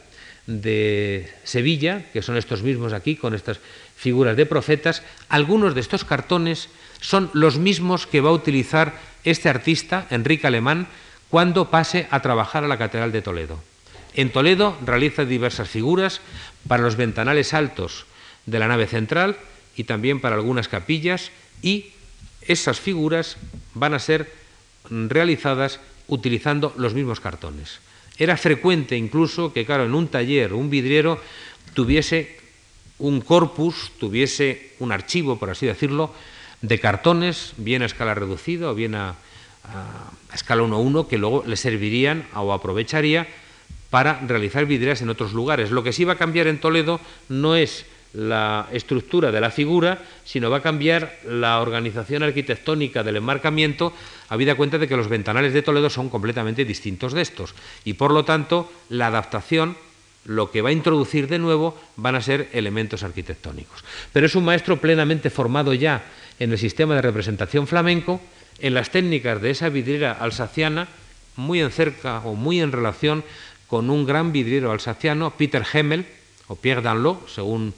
[0.46, 3.60] de Sevilla, que son estos mismos aquí, con estas
[3.96, 6.68] figuras de profetas, algunos de estos cartones
[7.00, 10.86] son los mismos que va a utilizar este artista, Enrique Alemán,
[11.30, 13.58] cuando pase a trabajar a la Catedral de Toledo.
[14.14, 16.20] En Toledo realiza diversas figuras
[16.68, 18.06] para los ventanales altos
[18.46, 19.36] de la nave central
[19.76, 21.30] y también para algunas capillas
[21.62, 21.93] y
[22.46, 23.36] esas figuras
[23.74, 24.32] van a ser
[24.90, 27.80] realizadas utilizando los mismos cartones.
[28.18, 31.20] Era frecuente incluso que, claro, en un taller un vidriero
[31.74, 32.38] tuviese
[32.98, 36.14] un corpus, tuviese un archivo, por así decirlo,
[36.62, 39.16] de cartones, bien a escala reducida o bien a,
[40.32, 43.26] escala 1-1, que luego le servirían o aprovecharía
[43.90, 45.70] para realizar vidrieras en otros lugares.
[45.70, 49.98] Lo que sí va a cambiar en Toledo no es la estructura de la figura,
[50.24, 53.92] sino va a cambiar la organización arquitectónica del enmarcamiento,
[54.28, 57.54] habida cuenta de que los ventanales de Toledo son completamente distintos de estos.
[57.84, 59.76] Y por lo tanto, la adaptación
[60.24, 63.84] lo que va a introducir de nuevo van a ser elementos arquitectónicos.
[64.12, 66.04] Pero es un maestro plenamente formado ya
[66.38, 68.20] en el sistema de representación flamenco,
[68.60, 70.88] en las técnicas de esa vidriera alsaciana,
[71.36, 73.24] muy en cerca o muy en relación
[73.66, 76.06] con un gran vidriero alsaciano, Peter Hemmel,
[76.48, 77.74] o Pierre Danlot, según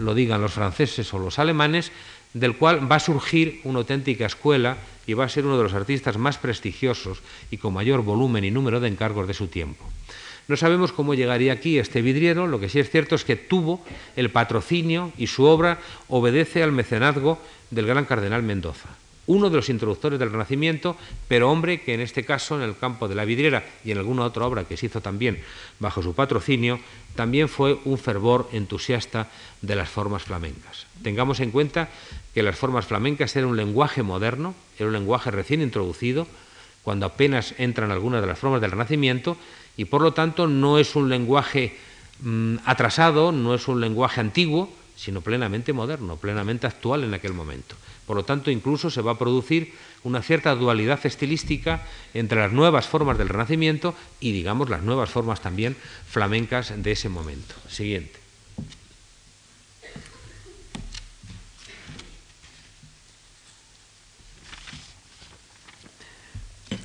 [0.00, 1.92] lo digan los franceses o los alemanes,
[2.34, 5.74] del cual va a surgir una auténtica escuela y va a ser uno de los
[5.74, 9.84] artistas más prestigiosos y con mayor volumen y número de encargos de su tiempo.
[10.46, 13.84] No sabemos cómo llegaría aquí este vidriero, lo que sí es cierto es que tuvo
[14.16, 17.38] el patrocinio y su obra obedece al mecenazgo
[17.70, 18.88] del gran cardenal Mendoza,
[19.26, 20.96] uno de los introductores del Renacimiento,
[21.28, 24.24] pero hombre que en este caso, en el campo de la vidriera y en alguna
[24.24, 25.40] otra obra que se hizo también
[25.78, 26.80] bajo su patrocinio,
[27.14, 29.28] también fue un fervor entusiasta
[29.62, 30.86] de las formas flamencas.
[31.02, 31.88] Tengamos en cuenta
[32.34, 36.26] que las formas flamencas eran un lenguaje moderno, era un lenguaje recién introducido,
[36.82, 39.36] cuando apenas entran algunas de las formas del Renacimiento,
[39.76, 41.76] y por lo tanto no es un lenguaje
[42.20, 47.76] mm, atrasado, no es un lenguaje antiguo, sino plenamente moderno, plenamente actual en aquel momento.
[48.10, 52.88] Por lo tanto, incluso se va a producir una cierta dualidad estilística entre las nuevas
[52.88, 55.76] formas del Renacimiento y, digamos, las nuevas formas también
[56.08, 57.54] flamencas de ese momento.
[57.68, 58.18] Siguiente.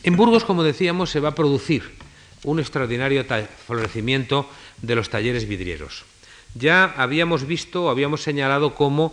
[0.03, 1.95] En Burgos, como decíamos, se va a producir
[2.43, 3.25] un extraordinario
[3.65, 4.47] florecimiento
[4.83, 6.05] de los talleres vidrieros.
[6.53, 9.11] Ya habíamos visto, habíamos señalado cómo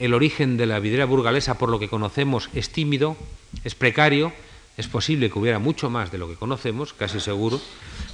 [0.00, 3.16] el origen de la vidriera burgalesa, por lo que conocemos, es tímido,
[3.62, 4.32] es precario,
[4.76, 7.60] es posible que hubiera mucho más de lo que conocemos, casi seguro,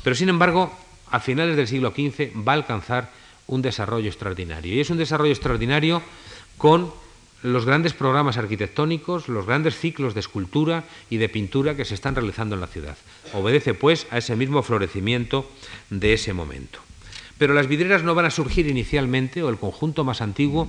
[0.02, 0.72] pero sin embargo,
[1.10, 3.12] a finales del siglo XV va a alcanzar
[3.46, 4.74] un desarrollo extraordinario.
[4.74, 6.02] Y es un desarrollo extraordinario
[6.58, 6.92] con
[7.42, 12.16] los grandes programas arquitectónicos, los grandes ciclos de escultura y de pintura que se están
[12.16, 12.96] realizando en la ciudad.
[13.32, 15.48] Obedece, pues, a ese mismo florecimiento
[15.90, 16.85] de ese momento.
[17.38, 20.68] Pero las vidrieras no van a surgir inicialmente, o el conjunto más antiguo,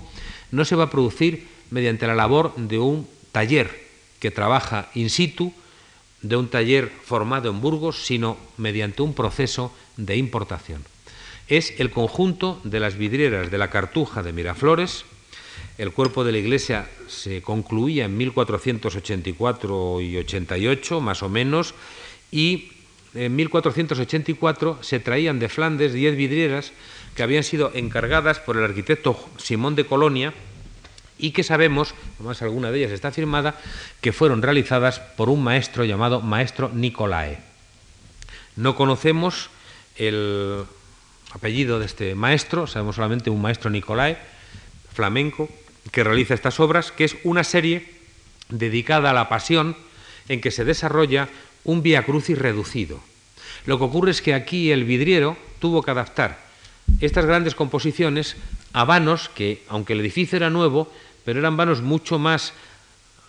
[0.51, 3.87] no se va a producir mediante la labor de un taller
[4.19, 5.53] que trabaja in situ,
[6.21, 10.83] de un taller formado en Burgos, sino mediante un proceso de importación.
[11.47, 15.05] Es el conjunto de las vidrieras de la Cartuja de Miraflores,
[15.77, 21.75] el cuerpo de la iglesia se concluía en 1484 y 88, más o menos,
[22.31, 22.71] y
[23.17, 26.71] en 1484 se traían de Flandes diez vidrieras
[27.15, 30.33] que habían sido encargadas por el arquitecto Simón de Colonia
[31.17, 33.59] y que sabemos, además alguna de ellas está firmada,
[34.01, 37.39] que fueron realizadas por un maestro llamado Maestro Nicolae.
[38.55, 39.49] No conocemos
[39.95, 40.63] el
[41.31, 44.17] apellido de este maestro, sabemos solamente un maestro Nicolae,
[44.93, 45.49] flamenco,
[45.91, 47.89] que realiza estas obras, que es una serie
[48.49, 49.75] dedicada a la pasión
[50.29, 51.29] en que se desarrolla
[51.67, 52.99] un via crucis reducido.
[53.67, 56.39] Lo que ocurre es que aquí el vidriero tuvo que adaptar
[57.01, 58.35] estas grandes composiciones
[58.73, 60.91] a vanos que, aunque el edificio era nuevo,
[61.25, 62.53] pero eran vanos mucho más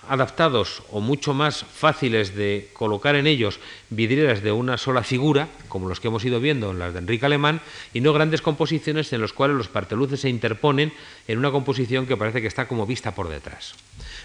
[0.09, 5.88] adaptados o mucho más fáciles de colocar en ellos vidrieras de una sola figura, como
[5.88, 7.61] los que hemos ido viendo en las de Enrique Alemán,
[7.92, 10.92] y no grandes composiciones en las cuales los parteluces se interponen
[11.27, 13.74] en una composición que parece que está como vista por detrás.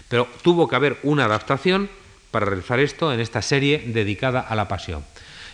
[0.08, 1.90] Pero tuvo que haber una adaptación
[2.34, 5.04] para realizar esto en esta serie dedicada a la pasión.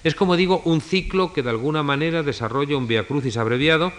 [0.02, 3.92] Es como digo, un ciclo que de alguna manera desarrolla un Via Crucis abreviado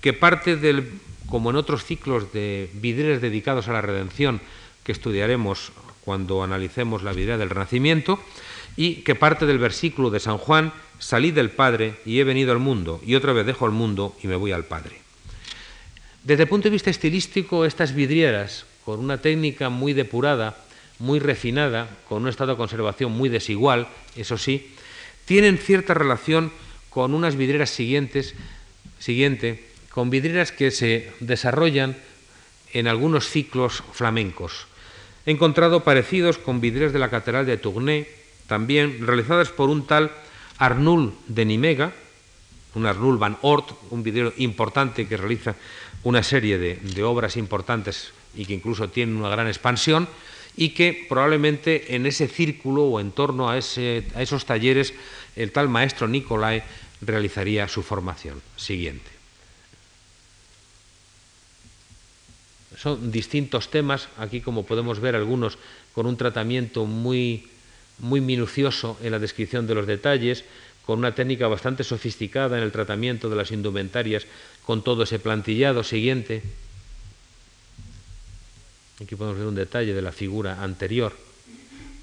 [0.00, 4.40] que parte del, como en otros ciclos de vidrieras dedicados a la redención,
[4.82, 5.70] que estudiaremos
[6.04, 8.18] cuando analicemos la vida del Renacimiento,
[8.74, 12.58] y que parte del versículo de San Juan, salí del Padre y he venido al
[12.58, 14.98] mundo, y otra vez dejo el mundo y me voy al Padre.
[16.24, 20.56] Desde el punto de vista estilístico, estas vidrieras, con una técnica muy depurada,
[20.98, 24.74] muy refinada, con un estado de conservación muy desigual, eso sí,
[25.24, 26.50] tienen cierta relación
[26.90, 28.34] con unas vidrieras siguientes,
[28.98, 31.96] siguiente, con vidrieras que se desarrollan
[32.72, 34.66] en algunos ciclos flamencos.
[35.26, 38.08] He encontrado parecidos con vidrieras de la Catedral de Tournai,
[38.46, 40.10] también realizadas por un tal
[40.58, 41.92] Arnul de Nimega,
[42.74, 45.54] un Arnul van Ort, un vidriero importante que realiza
[46.02, 50.08] una serie de, de obras importantes y que incluso tiene una gran expansión,
[50.58, 54.92] y que probablemente en ese círculo o en torno a, esos talleres
[55.38, 56.66] el tal maestro Nicolai
[57.00, 58.42] realizaría su formación.
[58.58, 59.06] Siguiente.
[62.78, 65.58] son distintos temas, aquí como podemos ver algunos
[65.94, 67.48] con un tratamiento muy,
[67.98, 70.44] muy minucioso en la descripción de los detalles,
[70.86, 74.26] con una técnica bastante sofisticada en el tratamiento de las indumentarias,
[74.64, 76.42] con todo ese plantillado siguiente.
[79.02, 81.14] Aquí podemos ver un detalle de la figura anterior,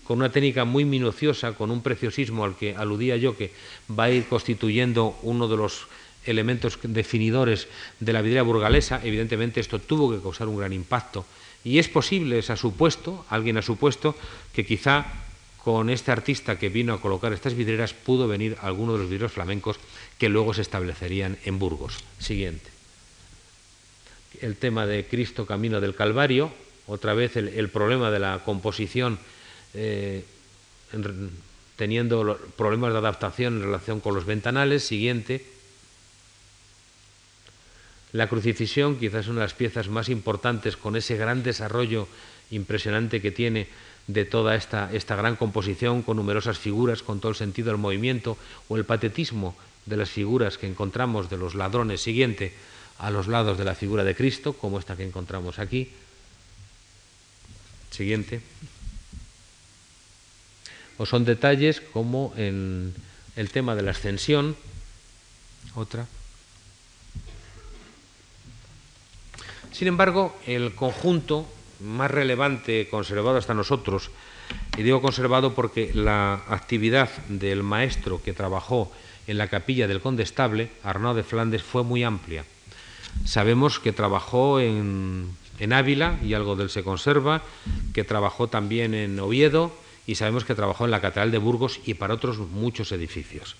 [0.05, 3.51] con una técnica muy minuciosa, con un preciosismo al que aludía yo, que
[3.91, 5.88] va a ir constituyendo uno de los
[6.25, 7.67] elementos definidores
[7.99, 9.01] de la vidriera burgalesa.
[9.03, 11.25] Evidentemente esto tuvo que causar un gran impacto
[11.65, 14.15] y es posible, se ha supuesto, alguien ha supuesto,
[14.53, 15.05] que quizá
[15.63, 19.34] con este artista que vino a colocar estas vidrieras pudo venir alguno de los vidrieros
[19.34, 19.77] flamencos
[20.19, 21.97] que luego se establecerían en Burgos.
[22.19, 22.69] Siguiente.
[24.41, 26.51] El tema de Cristo Camino del Calvario,
[26.88, 29.17] otra vez el, problema de la composición
[29.74, 30.24] eh,
[31.76, 34.84] teniendo problemas de adaptación en relación con los ventanales.
[34.84, 35.45] Siguiente.
[38.13, 42.08] La crucifixión, quizás una de las piezas más importantes con ese gran desarrollo
[42.52, 43.67] impresionante que tiene
[44.08, 48.38] de toda esta, esta gran composición, con numerosas figuras, con todo el sentido del movimiento,
[48.69, 52.54] o el patetismo de las figuras que encontramos de los ladrones siguiente
[53.00, 55.91] a los lados de la figura de Cristo, como esta que encontramos aquí.
[57.95, 58.41] Siguiente.
[60.97, 62.93] O son detalles como en
[63.36, 64.55] el tema de la ascensión,
[65.75, 66.08] otra.
[69.71, 71.47] Sin embargo, el conjunto
[71.79, 74.12] más relevante conservado hasta nosotros,
[74.77, 78.91] y digo conservado porque la actividad del maestro que trabajó
[79.27, 82.45] en la capilla del Condestable, Arnaud de Flandes, fue muy amplia.
[83.23, 87.41] Sabemos que trabajó en, en Ávila y algo de él se conserva,
[87.94, 89.72] que trabajó también en Oviedo
[90.08, 93.56] y sabemos que trabajó en la Catedral de Burgos y para otros muchos edificios.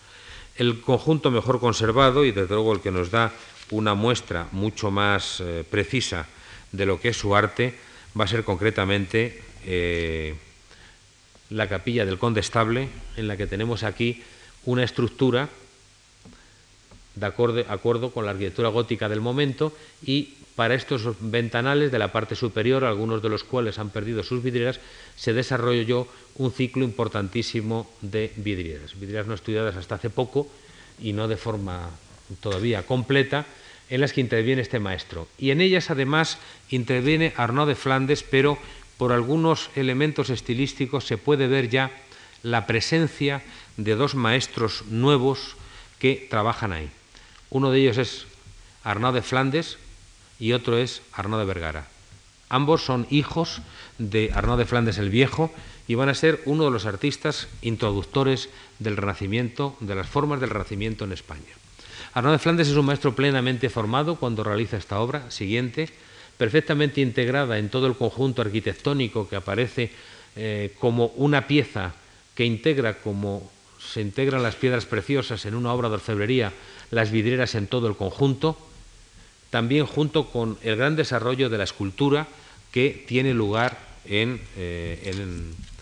[0.56, 3.34] El conjunto mejor conservado y desde luego el que nos da
[3.72, 6.28] una muestra mucho más eh, precisa
[6.72, 7.74] de lo que es su arte
[8.18, 10.36] va a ser concretamente eh,
[11.50, 14.24] la capilla del condestable, en la que tenemos aquí
[14.66, 15.50] una estructura
[17.16, 22.36] de acuerdo con la arquitectura gótica del momento y para estos ventanales de la parte
[22.36, 24.80] superior, algunos de los cuales han perdido sus vidrieras,
[25.16, 30.48] se desarrolló un ciclo importantísimo de vidrieras, vidrieras no estudiadas hasta hace poco
[31.00, 31.90] y no de forma
[32.40, 33.46] todavía completa,
[33.90, 35.28] en las que interviene este maestro.
[35.38, 36.40] Y en ellas además
[36.70, 38.58] interviene Arnaud de Flandes, pero
[38.98, 41.92] por algunos elementos estilísticos se puede ver ya
[42.44, 43.44] la presencia
[43.78, 45.56] de dos maestros nuevos
[46.00, 46.90] que trabajan ahí.
[47.50, 48.26] Uno de ellos es
[48.84, 49.78] Arnaud de Flandes
[50.46, 51.88] y otro es Arnaud de Vergara.
[52.50, 53.64] Ambos son hijos
[53.98, 55.52] de Arnaud de Flandes el Viejo
[55.88, 60.52] y van a ser uno de los artistas introductores del Renacimiento, de las formas del
[60.52, 61.50] Renacimiento en España.
[62.14, 65.90] Arnaud de Flandes es un maestro plenamente formado cuando realiza esta obra siguiente,
[66.38, 69.90] perfectamente integrada en todo el conjunto arquitectónico que aparece
[70.36, 71.96] eh, como una pieza
[72.36, 76.54] que integra como se integran las piedras preciosas en una obra de orfebrería,
[76.92, 78.60] las vidrieras en todo el conjunto,
[79.56, 82.28] también junto con el gran desarrollo de la escultura
[82.74, 85.16] que tiene lugar en, eh,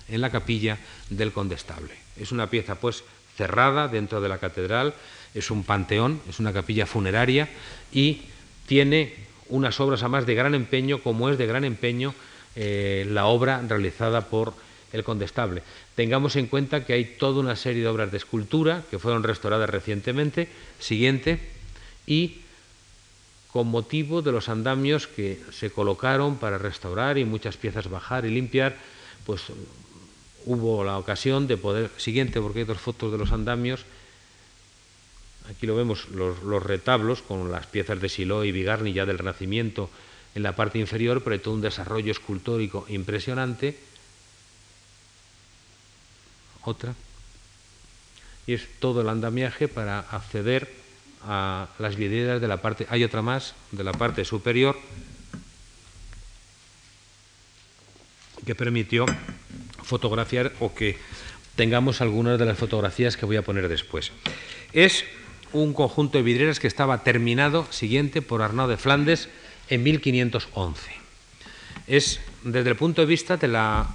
[0.09, 0.77] en la capilla
[1.09, 1.95] del condestable.
[2.15, 3.03] Es una pieza pues
[3.35, 4.93] cerrada dentro de la catedral,
[5.33, 7.49] es un panteón, es una capilla funeraria
[7.91, 8.21] y
[8.67, 9.15] tiene
[9.49, 12.13] unas obras a más de gran empeño, como es de gran empeño
[12.55, 14.53] eh, la obra realizada por
[14.91, 15.63] el condestable.
[15.95, 19.67] Tengamos en cuenta que hay toda una serie de obras de escultura que fueron restauradas
[19.67, 21.39] recientemente, siguiente,
[22.05, 22.42] y
[23.53, 28.31] con motivo de los andamios que se colocaron para restaurar y muchas piezas bajar y
[28.31, 28.75] limpiar,
[29.27, 29.43] pues
[30.45, 33.85] hubo la ocasión de poder, siguiente, porque hay dos fotos de los andamios,
[35.51, 39.91] aquí lo vemos, los, retablos con las piezas de Silo y Bigarni ya del Renacimiento
[40.33, 43.77] en la parte inferior, pero hay todo un desarrollo escultórico impresionante.
[46.63, 46.95] Otra.
[48.47, 50.82] Y es todo el andamiaje para acceder
[51.25, 54.77] a las vidrieras de la parte, hay otra más, de la parte superior,
[58.45, 59.05] que permitió
[59.83, 60.97] fotografiar o que
[61.55, 64.11] tengamos algunas de las fotografías que voy a poner después.
[64.73, 65.05] Es
[65.53, 69.29] un conjunto de vidrieras que estaba terminado, siguiente, por Arnaud de Flandes
[69.69, 70.91] en 1511.
[71.87, 73.87] Es, desde el punto de vista de la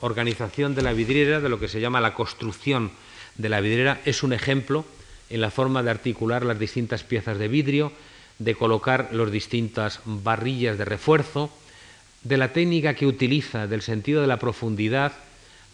[0.00, 2.92] organización de la vidriera, de lo que se llama la construcción
[3.36, 4.84] de la vidriera, es un ejemplo
[5.30, 7.92] en la forma de articular las distintas piezas de vidrio,
[8.38, 11.50] de colocar las distintas barrillas de refuerzo,
[12.22, 15.12] de la técnica que utiliza, del sentido de la profundidad,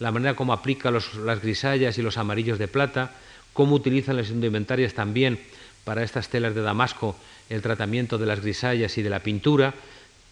[0.01, 3.13] la manera como aplica las grisallas y los amarillos de plata,
[3.53, 5.41] cómo utilizan las indumentarias también
[5.85, 7.17] para estas telas de Damasco
[7.49, 9.75] el tratamiento de las grisallas y de la pintura,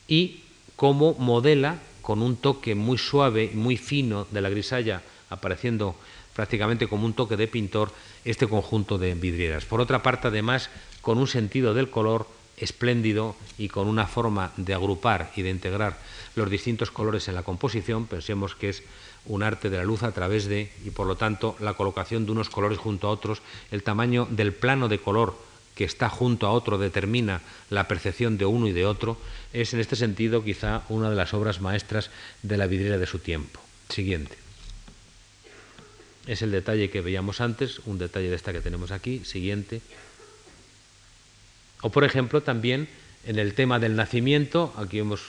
[0.06, 0.40] y
[0.76, 5.96] cómo modela con un toque muy suave, muy fino de la grisalla, apareciendo
[6.34, 7.90] prácticamente como un toque de pintor,
[8.26, 9.64] este conjunto de vidrieras.
[9.64, 10.68] Por otra parte, además,
[11.00, 15.98] con un sentido del color espléndido y con una forma de agrupar y de integrar
[16.34, 18.82] los distintos colores en la composición, pensemos que es
[19.26, 22.32] un arte de la luz a través de, y por lo tanto, la colocación de
[22.32, 25.36] unos colores junto a otros, el tamaño del plano de color
[25.74, 29.18] que está junto a otro determina la percepción de uno y de otro,
[29.52, 32.10] es en este sentido quizá una de las obras maestras
[32.42, 33.60] de la vidriera de su tiempo.
[33.90, 34.45] Siguiente.
[36.26, 39.24] Es el detalle que veíamos antes, un detalle de esta que tenemos aquí.
[39.24, 39.80] Siguiente.
[41.82, 42.88] O por ejemplo también
[43.24, 45.22] en el tema del nacimiento, aquí vemos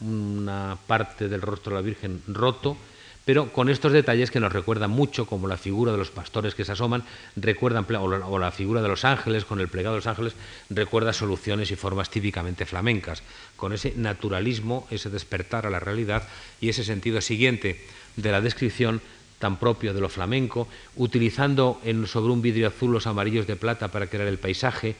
[0.00, 2.76] una parte del rostro de la Virgen roto,
[3.24, 6.64] pero con estos detalles que nos recuerdan mucho, como la figura de los pastores que
[6.64, 7.02] se asoman,
[7.34, 10.34] recuerdan, o la figura de los ángeles, con el plegado de los ángeles,
[10.70, 13.22] recuerda soluciones y formas típicamente flamencas,
[13.56, 16.28] con ese naturalismo, ese despertar a la realidad
[16.60, 19.00] y ese sentido siguiente de la descripción
[19.38, 23.88] tan propio de lo flamenco, utilizando en, sobre un vidrio azul los amarillos de plata
[23.88, 24.96] para crear el paisaje,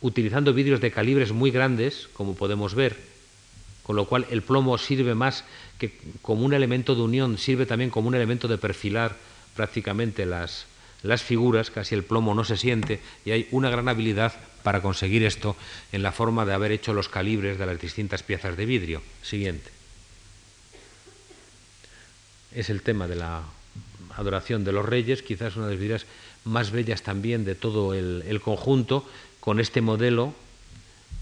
[0.00, 2.96] utilizando vidrios de calibres muy grandes, como podemos ver,
[3.82, 5.44] con lo cual el plomo sirve más
[5.78, 9.16] que como un elemento de unión, sirve también como un elemento de perfilar
[9.56, 10.66] prácticamente las,
[11.02, 15.24] las figuras, casi el plomo no se siente, y hay una gran habilidad para conseguir
[15.24, 15.56] esto
[15.92, 19.02] en la forma de haber hecho los calibres de las distintas piezas de vidrio.
[19.22, 19.77] Siguiente.
[22.52, 23.42] Es el tema de la
[24.16, 26.06] adoración de los reyes, quizás una de las vidrieras
[26.44, 29.06] más bellas también de todo el, conjunto,
[29.40, 30.34] con este modelo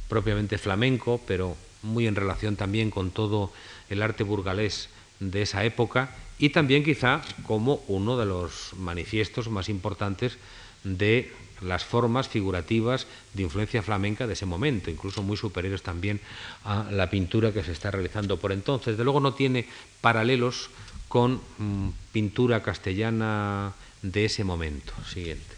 [0.08, 3.52] propiamente flamenco, pero muy en relación también con todo
[3.90, 4.88] el arte burgalés
[5.20, 10.38] de esa época y también quizá como uno de los manifiestos más importantes
[10.84, 16.20] de las formas figurativas de influencia flamenca de ese momento, incluso muy superiores también
[16.64, 18.98] a la pintura que se está realizando por entonces.
[18.98, 19.66] De luego no tiene
[20.00, 20.70] paralelos
[21.16, 24.92] con mm, pintura castellana de ese momento.
[25.08, 25.56] Siguiente.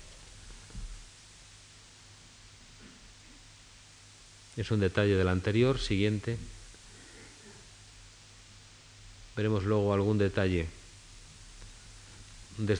[4.57, 5.81] Es un detalle del anterior.
[5.81, 6.39] Siguiente.
[9.35, 10.69] Veremos luego algún detalle
[12.59, 12.75] de,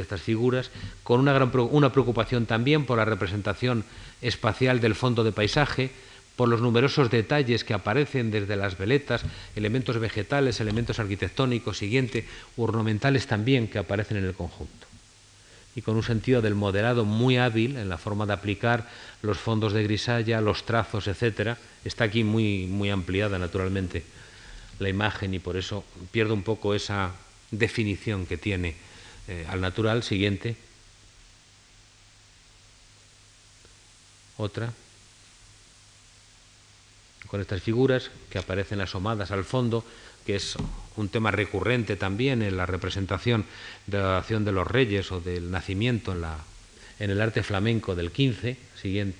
[0.00, 0.72] estas figuras,
[1.04, 3.84] con una, gran, una preocupación también por la representación
[4.20, 5.92] espacial del fondo de paisaje,
[6.36, 9.22] por los numerosos detalles que aparecen desde las veletas,
[9.54, 12.26] elementos vegetales, elementos arquitectónicos, siguiente,
[12.56, 14.86] ornamentales también que aparecen en el conjunto
[15.76, 18.88] y con un sentido del moderado muy hábil en la forma de aplicar
[19.22, 21.58] los fondos de grisalla, los trazos, etcétera.
[21.84, 24.04] Está aquí muy, muy ampliada, naturalmente,
[24.78, 27.12] la imagen y por eso pierdo un poco esa
[27.50, 28.76] definición que tiene
[29.26, 30.02] eh, al natural.
[30.02, 30.56] Siguiente.
[34.36, 34.72] Otra.
[37.34, 39.84] Con estas figuras que aparecen asomadas al fondo,
[40.24, 40.54] que es
[40.94, 43.44] un tema recurrente también en la representación
[43.88, 46.38] de la acción de los reyes o del nacimiento en, la,
[47.00, 49.18] en el arte flamenco del 15, siguiente.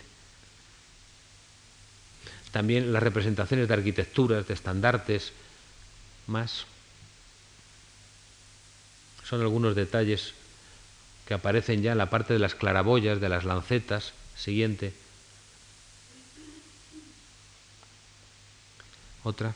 [2.53, 5.33] También las representaciones de arquitecturas, de estandartes,
[6.29, 6.67] más.
[9.25, 10.35] Son algunos detalles
[11.27, 14.93] que aparecen ya en la parte de las claraboyas, de las lancetas, siguiente.
[19.25, 19.55] Otra.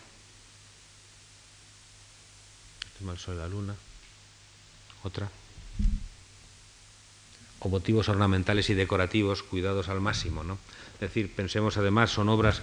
[3.01, 3.77] el sol y la luna.
[5.05, 5.29] Otra.
[7.61, 10.59] O motivos ornamentales y decorativos cuidados al máximo, ¿no?
[10.95, 12.63] Es decir, pensemos además, son obras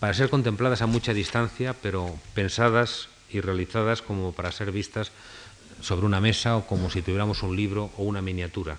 [0.00, 5.10] para ser contempladas a mucha distancia, pero pensadas y realizadas como para ser vistas
[5.80, 8.78] sobre una mesa o como si tuviéramos un libro o una miniatura.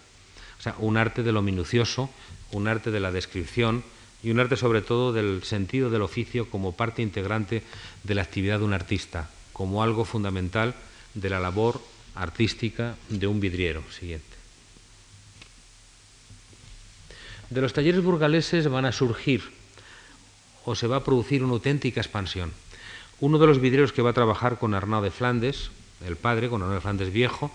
[0.59, 2.09] O sea, un arte de lo minucioso,
[2.51, 3.83] un arte de la descripción
[4.23, 7.63] y un arte sobre todo del sentido del oficio como parte integrante
[8.03, 10.75] de la actividad de un artista, como algo fundamental
[11.13, 11.81] de la labor
[12.15, 13.83] artística de un vidriero.
[13.91, 14.27] Siguiente.
[17.49, 19.41] De los talleres burgaleses van a surgir
[20.65, 22.51] o se va a producir una auténtica expansión.
[23.19, 25.71] Uno de los vidrieros que va a trabajar con Arnaud de Flandes,
[26.05, 27.51] el padre, con Arnaud de Flandes viejo,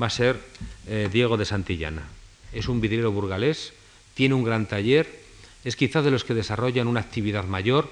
[0.00, 0.38] va a ser
[0.86, 2.02] eh, Diego de Santillana.
[2.52, 3.72] Es un vidriero burgalés,
[4.14, 5.08] tiene un gran taller,
[5.64, 7.90] es quizás de los que desarrollan una actividad mayor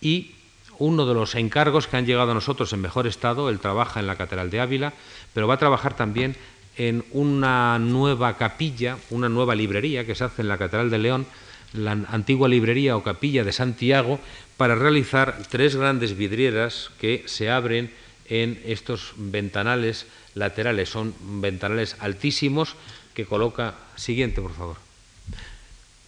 [0.00, 0.32] y
[0.78, 3.50] uno de los encargos que han llegado a nosotros en mejor estado.
[3.50, 4.92] Él trabaja en la Catedral de Ávila,
[5.34, 6.36] pero va a trabajar también
[6.76, 11.26] en una nueva capilla, una nueva librería que se hace en la Catedral de León,
[11.74, 14.18] la antigua librería o capilla de Santiago,
[14.56, 17.90] para realizar tres grandes vidrieras que se abren
[18.28, 20.88] en estos ventanales laterales.
[20.88, 22.74] Son ventanales altísimos
[23.14, 23.74] que coloca.
[23.96, 24.89] Siguiente, por favor.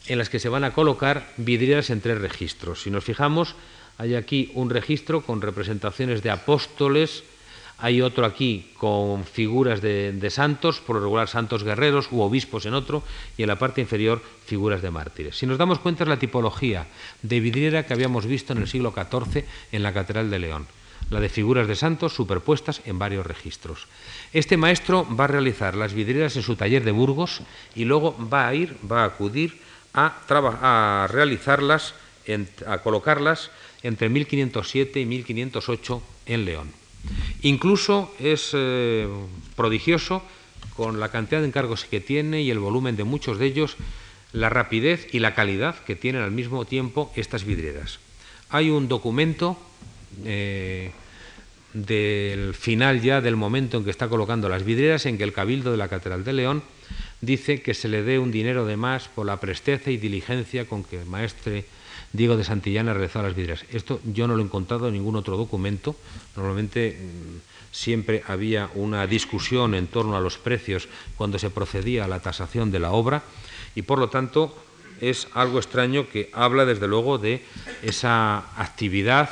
[0.07, 2.82] En las que se van a colocar vidrieras en tres registros.
[2.82, 3.55] Si nos fijamos,
[3.98, 7.24] Hay aquí un registro con representaciones de apóstoles,
[7.78, 12.74] hay otro aquí con figuras de, santos, por lo regular santos guerreros u obispos en
[12.74, 13.03] otro,
[13.36, 15.36] y en la parte inferior figuras de mártires.
[15.36, 16.86] Si nos damos cuenta es la tipología
[17.22, 20.66] de vidriera que habíamos visto en el siglo XIV en la Catedral de León,
[21.11, 23.88] la de figuras de santos superpuestas en varios registros.
[24.32, 27.42] Este maestro va a realizar las vidrieras en su taller de Burgos
[27.74, 29.59] y luego va a ir, va a acudir
[29.95, 31.95] a, a realizarlas,
[32.66, 33.51] a colocarlas
[33.82, 36.72] entre 1507 y 1508 en León.
[37.43, 39.09] Incluso es eh,
[39.57, 40.22] prodigioso,
[40.76, 43.76] con la cantidad de encargos que tiene y el volumen de muchos de ellos,
[44.32, 47.99] la rapidez y la calidad que tienen al mismo tiempo estas vidrieras.
[48.49, 49.59] Hay un documento
[50.24, 50.93] eh,
[51.74, 55.72] del final ya del momento en que está colocando las vidrieras en que el Cabildo
[55.72, 56.62] de la Catedral de León
[57.22, 60.84] dice que se le dé un dinero de más por la presteza y diligencia con
[60.84, 61.64] que el maestre
[62.12, 63.64] Diego de Santillana realizado las vidrieras.
[63.72, 65.96] Esto yo no lo he encontrado en ningún otro documento.
[66.36, 72.08] Normalmente mm, siempre había una discusión en torno a los precios cuando se procedía a
[72.08, 73.22] la tasación de la obra
[73.74, 74.54] y por lo tanto
[75.00, 77.42] es algo extraño que habla desde luego de
[77.82, 79.30] esa actividad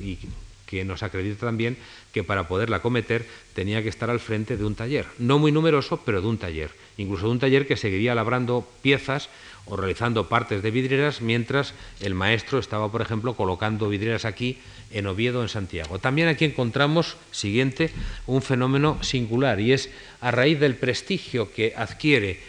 [0.00, 0.18] y
[0.66, 1.76] que nos acredita también
[2.12, 6.02] que para poderla cometer tenía que estar al frente de un taller, no muy numeroso,
[6.04, 9.28] pero de un taller, incluso de un taller que seguiría labrando piezas
[9.64, 14.58] o realizando partes de vidrieras mientras el maestro estaba, por ejemplo, colocando vidrieras aquí
[14.90, 15.98] en Oviedo, en Santiago.
[15.98, 17.90] También aquí encontramos, siguiente,
[18.26, 19.90] un fenómeno singular y es
[20.20, 22.40] a raíz del prestigio que adquiere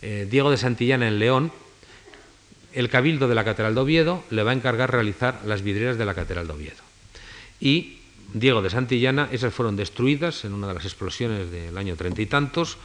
[0.00, 1.52] eh, Diego de Santillana en León,
[2.72, 6.06] el cabildo de la Catedral de Oviedo le va a encargar realizar las vidrieras de
[6.06, 6.82] la Catedral de Oviedo.
[7.60, 7.98] Y
[8.32, 12.26] Diego de Santillana, esas fueron destruidas en una de las explosiones del año treinta y
[12.26, 12.78] tantos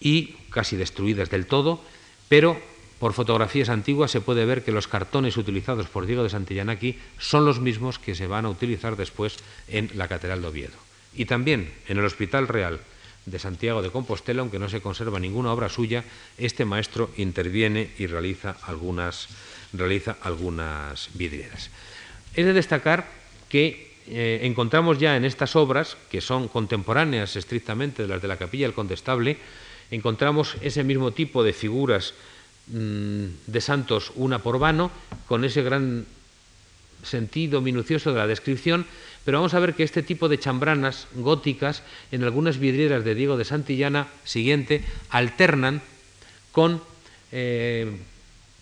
[0.00, 1.80] y casi destruidas del todo,
[2.28, 2.60] pero
[2.98, 6.98] por fotografías antiguas se puede ver que los cartones utilizados por Diego de Santillana aquí
[7.18, 9.36] son los mismos que se van a utilizar después
[9.68, 10.76] en la Catedral de Oviedo.
[11.14, 12.80] Y también en el Hospital Real
[13.26, 16.04] de Santiago de Compostela, aunque no se conserva ninguna obra suya,
[16.36, 19.28] este maestro interviene y realiza algunas,
[19.72, 21.70] realiza algunas vidrieras.
[22.34, 23.08] Es de destacar
[23.48, 28.36] que eh, encontramos ya en estas obras, que son contemporáneas estrictamente de las de la
[28.36, 29.38] Capilla del Condestable,
[29.90, 32.14] encontramos ese mismo tipo de figuras
[32.72, 34.92] Mm, de santos una por vano,
[35.26, 36.06] con ese gran
[37.02, 38.86] sentido minucioso de la descripción,
[39.24, 41.82] pero vamos a ver que este tipo de chambranas góticas
[42.12, 45.82] en algunas vidrieras de Diego de Santillana siguiente alternan
[46.52, 46.80] con
[47.32, 47.90] eh,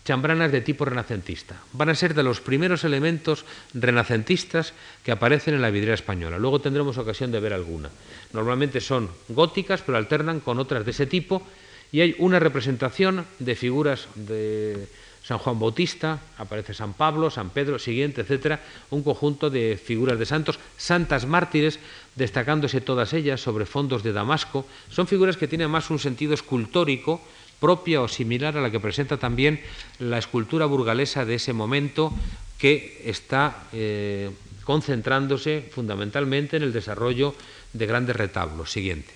[0.09, 1.61] chambranas de tipo renacentista.
[1.77, 3.45] Van a ser de los primeros elementos
[3.77, 4.73] renacentistas
[5.05, 6.41] que aparecen en la vidriera española.
[6.41, 7.93] Luego tendremos ocasión de ver alguna.
[8.33, 11.45] Normalmente son góticas, pero alternan con otras de ese tipo
[11.91, 14.87] y hay una representación de figuras de
[15.21, 20.25] San Juan Bautista, aparece San Pablo, San Pedro, siguiente, etcétera, un conjunto de figuras de
[20.25, 21.77] santos, santas mártires,
[22.15, 24.65] destacándose todas ellas sobre fondos de Damasco.
[24.89, 27.21] Son figuras que tienen más un sentido escultórico,
[27.59, 29.59] propia o similar a la que presenta también
[29.99, 32.11] la escultura burgalesa de ese momento,
[32.57, 34.31] que está eh,
[34.63, 37.35] concentrándose fundamentalmente en el desarrollo
[37.73, 38.71] de grandes retablos.
[38.71, 39.13] Siguiente.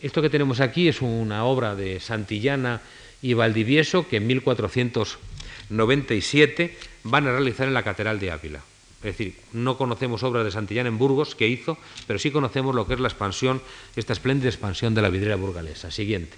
[0.00, 2.80] Esto que tenemos aquí es una obra de Santillana
[3.22, 8.62] y Valdivieso que en 1497 van a realizar en la Catedral de Ávila.
[9.02, 11.76] Es decir, no conocemos obras de Santillana en Burgos que hizo,
[12.06, 13.60] pero sí conocemos lo que es la expansión,
[13.96, 15.90] esta espléndida expansión de la vidriera burgalesa.
[15.90, 16.36] Siguiente.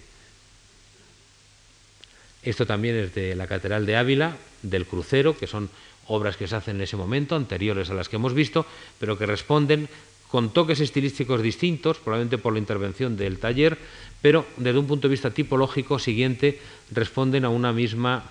[2.43, 5.71] Esto también es de la Catedral de Ávila, del crucero, que son
[6.07, 8.67] obras que se hacen en ese momento, anteriores a las que hemos visto,
[8.99, 9.89] pero que responden
[10.29, 13.79] con toques estilísticos distintos, probablemente por la intervención del taller,
[14.21, 16.59] pero desde un punto de vista tipológico siguiente
[16.91, 18.25] responden a una misma,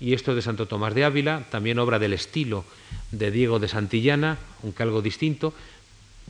[0.00, 2.64] y esto de Santo Tomás de Ávila, también obra del estilo
[3.12, 5.52] de Diego de Santillana, aunque algo distinto,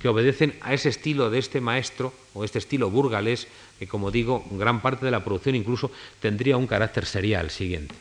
[0.00, 3.46] que obedecen a ese estilo de este maestro o este estilo burgalés,
[3.78, 5.90] que como digo, gran parte de la producción incluso
[6.20, 7.94] tendría un carácter serial siguiente.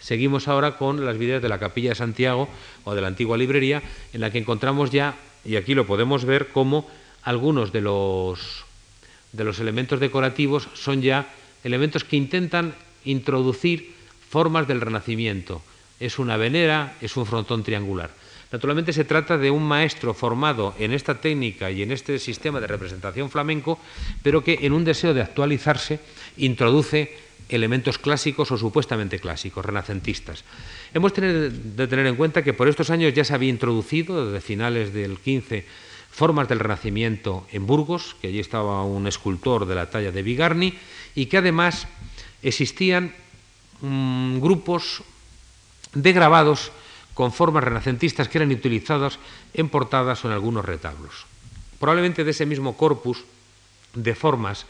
[0.00, 2.48] Seguimos ahora con las vidrieras de la Capilla de Santiago
[2.84, 3.82] o de la antigua librería,
[4.12, 6.88] en la que encontramos ya, y aquí lo podemos ver, cómo
[7.22, 8.64] algunos de los,
[9.32, 11.32] de los elementos decorativos son ya
[11.62, 12.74] elementos que intentan
[13.04, 13.94] introducir
[14.28, 15.62] formas del Renacimiento.
[16.00, 18.10] Es una venera, es un frontón triangular.
[18.50, 22.66] Naturalmente se trata de un maestro formado en esta técnica y en este sistema de
[22.66, 23.78] representación flamenco,
[24.22, 26.00] pero que en un deseo de actualizarse
[26.36, 27.16] introduce
[27.48, 30.44] elementos clásicos o supuestamente clásicos, renacentistas.
[30.92, 34.92] Hemos de tener en cuenta que por estos años ya se había introducido, desde finales
[34.92, 35.64] del 15,
[36.10, 40.74] formas del Renacimiento en Burgos, que allí estaba un escultor de la talla de Bigarni,
[41.14, 41.88] y que además
[42.42, 43.14] existían
[43.80, 45.02] mm, grupos
[45.94, 46.72] de grabados
[47.14, 49.18] con formas renacentistas que eran utilizadas
[49.54, 51.26] en portadas o en algunos retablos.
[51.78, 53.24] Probablemente de ese mismo corpus
[53.94, 54.66] de formas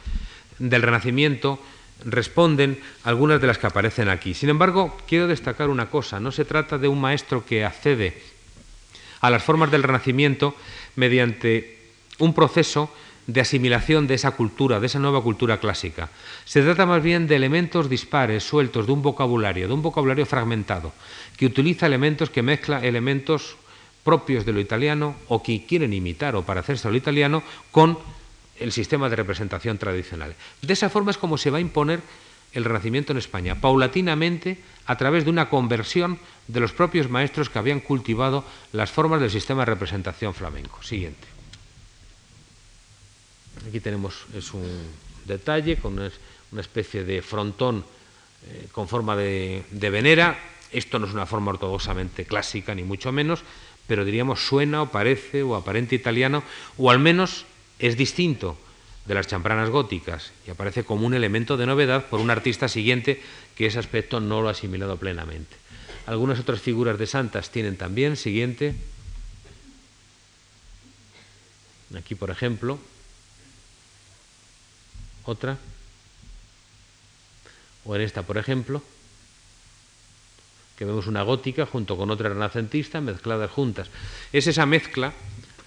[0.58, 1.58] del Renacimiento
[2.04, 4.34] responden algunas de las que aparecen aquí.
[4.34, 8.20] Sin embargo, quiero destacar una cosa, no se trata de un maestro que accede
[9.20, 10.56] a las formas del Renacimiento
[10.96, 11.78] mediante
[12.18, 12.90] un proceso
[13.26, 16.10] de asimilación de esa cultura, de esa nueva cultura clásica.
[16.44, 20.92] Se trata más bien de elementos dispares, sueltos, de un vocabulario, de un vocabulario fragmentado,
[21.36, 23.56] que utiliza elementos que mezcla elementos
[24.02, 27.98] propios de lo italiano o que quieren imitar o parecerse a lo italiano con
[28.58, 30.34] el sistema de representación tradicional.
[30.60, 32.00] De esa forma es como se va a imponer
[32.52, 36.18] el Renacimiento en España, paulatinamente a través de una conversión
[36.48, 40.82] de los propios maestros que habían cultivado las formas del sistema de representación flamenco.
[40.82, 41.31] Siguiente.
[43.68, 44.66] Aquí tenemos es un
[45.24, 47.84] detalle con una especie de frontón
[48.48, 50.38] eh, con forma de, de venera.
[50.72, 53.42] Esto no es una forma ortodoxamente clásica, ni mucho menos,
[53.86, 56.42] pero diríamos suena o parece o aparente italiano,
[56.78, 57.44] o al menos
[57.78, 58.56] es distinto
[59.06, 63.20] de las champranas góticas y aparece como un elemento de novedad por un artista siguiente
[63.56, 65.56] que ese aspecto no lo ha asimilado plenamente.
[66.06, 68.74] Algunas otras figuras de santas tienen también, siguiente,
[71.96, 72.78] aquí por ejemplo,
[75.24, 75.58] otra,
[77.84, 78.82] o en esta por ejemplo,
[80.76, 83.88] que vemos una gótica junto con otra renacentista mezcladas juntas.
[84.32, 85.12] Es esa mezcla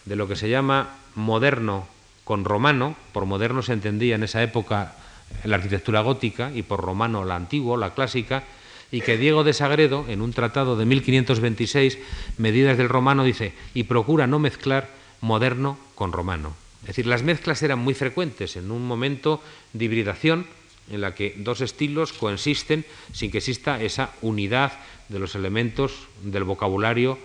[0.06, 1.88] de lo que se llama moderno
[2.24, 4.96] con romano, por moderno se entendía en esa época
[5.44, 8.44] la arquitectura gótica y por romano la antigua, la clásica,
[8.92, 11.98] y que Diego de Sagredo, en un tratado de 1526,
[12.38, 14.90] Medidas del Romano, dice, y procura no mezclar
[15.22, 16.65] moderno con romano.
[16.86, 19.42] Es decir, las mezclas eran muy frecuentes en un momento
[19.74, 20.46] de hibridación
[20.92, 24.72] en la que dos estilos coexisten sin que exista esa unidad
[25.10, 27.18] de los elementos del vocabulario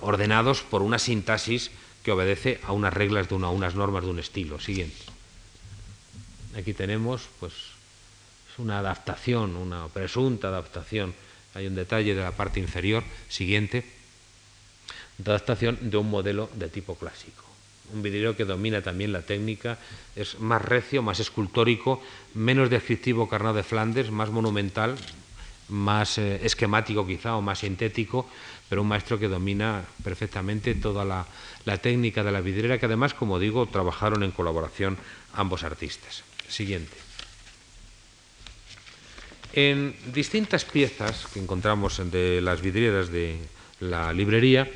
[0.00, 1.70] ordenados por una sintaxis
[2.02, 4.58] que obedece a unas reglas de a unas normas de un estilo.
[4.60, 4.96] Siguiente.
[6.56, 7.52] Aquí tenemos pues
[8.56, 11.14] una adaptación, una presunta adaptación.
[11.52, 13.84] Hay un detalle de la parte inferior, siguiente,
[15.18, 17.45] de adaptación de un modelo de tipo clásico.
[17.92, 19.78] Un vidrio que domina también la técnica,
[20.16, 22.02] es más recio, más escultórico,
[22.34, 24.96] menos descriptivo que de Flandes, más monumental,
[25.68, 28.28] más eh, esquemático quizá o más sintético,
[28.68, 31.26] pero un maestro que domina perfectamente toda la,
[31.78, 34.96] técnica de la vidriera, que además, como digo, trabajaron en colaboración
[35.34, 36.22] ambos artistas.
[36.48, 36.96] Siguiente.
[39.52, 43.38] En distintas piezas que encontramos de las vidrieras de
[43.80, 44.70] la librería,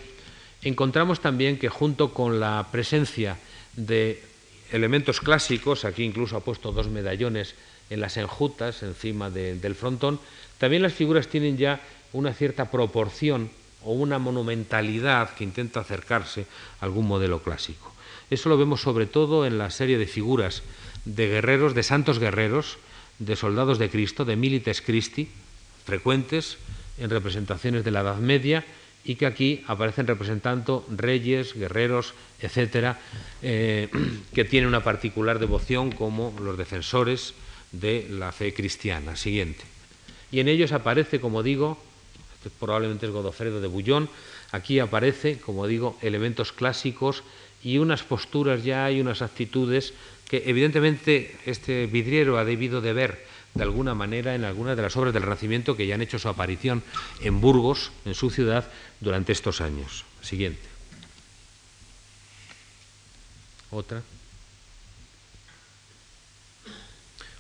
[0.62, 3.38] encontramos también que junto con la presencia
[3.74, 4.22] de
[4.72, 7.54] elementos clásicos, aquí incluso ha puesto dos medallones
[7.90, 10.20] en las enjutas encima del frontón,
[10.58, 11.80] también las figuras tienen ya
[12.12, 13.50] una cierta proporción
[13.82, 16.46] o una monumentalidad que intenta acercarse
[16.80, 17.92] a algún modelo clásico.
[18.30, 20.62] Eso lo vemos sobre todo en la serie de figuras
[21.04, 22.78] de guerreros, de santos guerreros,
[23.18, 25.28] de soldados de Cristo, de milites Christi,
[25.84, 26.58] frecuentes
[26.98, 28.64] en representaciones de la Edad Media
[29.04, 32.98] y que aquí aparecen representando reyes, guerreros, etcétera,
[33.42, 33.88] eh,
[34.34, 37.34] que tienen una particular devoción como los defensores
[37.72, 39.16] de la fe cristiana.
[39.16, 39.64] Siguiente.
[40.32, 41.78] Y en ellos aparece, como digo,
[42.58, 44.08] probablemente es Godofredo de Bullón.
[44.52, 47.22] Aquí aparece, como digo, elementos clásicos
[47.62, 49.92] y unas posturas ya y unas actitudes
[50.28, 54.96] que evidentemente este vidriero ha debido de ver de alguna manera en algunas de las
[54.96, 56.82] obras del Renacimiento que ya han hecho su aparición
[57.20, 58.70] en Burgos, en su ciudad,
[59.00, 60.04] durante estos años.
[60.22, 60.62] Siguiente.
[63.70, 64.02] Otra.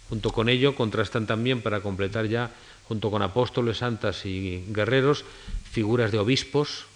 [0.08, 2.50] Junto con ello contrastan también, para completar ya
[2.88, 5.24] junto con apóstoles, santas y guerreros,
[5.70, 6.86] figuras de obispos,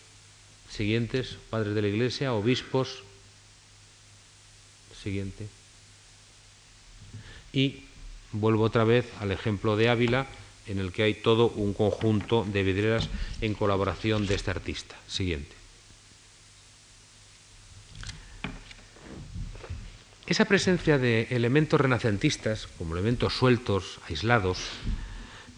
[0.69, 3.05] siguientes, padres de la iglesia, obispos,
[5.01, 5.47] siguiente.
[7.53, 7.84] Y
[8.35, 10.27] vuelvo otra vez al ejemplo de Ávila,
[10.67, 13.09] en el que hay todo un conjunto de vidrieras
[13.41, 14.97] en colaboración de este artista.
[15.07, 15.55] Siguiente.
[20.27, 24.59] Esa presencia de elementos renacentistas, como elementos sueltos, aislados,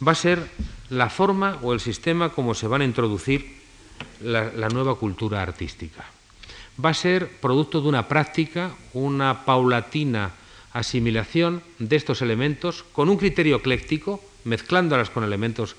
[0.06, 0.42] va a ser
[0.90, 3.56] la forma o el sistema como se van a introducir
[4.20, 6.04] la, nueva cultura artística.
[6.84, 10.32] Va a ser producto de una práctica, una paulatina
[10.78, 15.74] asimilación de estos elementos con un criterio ecléctico, mezclándolas con elementos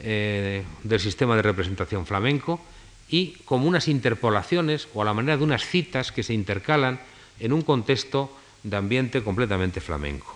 [0.00, 2.60] eh, del sistema de representación flamenco
[3.08, 7.00] y como unas interpolaciones o a la manera de unas citas que se intercalan
[7.40, 8.32] en un contexto
[8.62, 10.34] de ambiente completamente flamenco.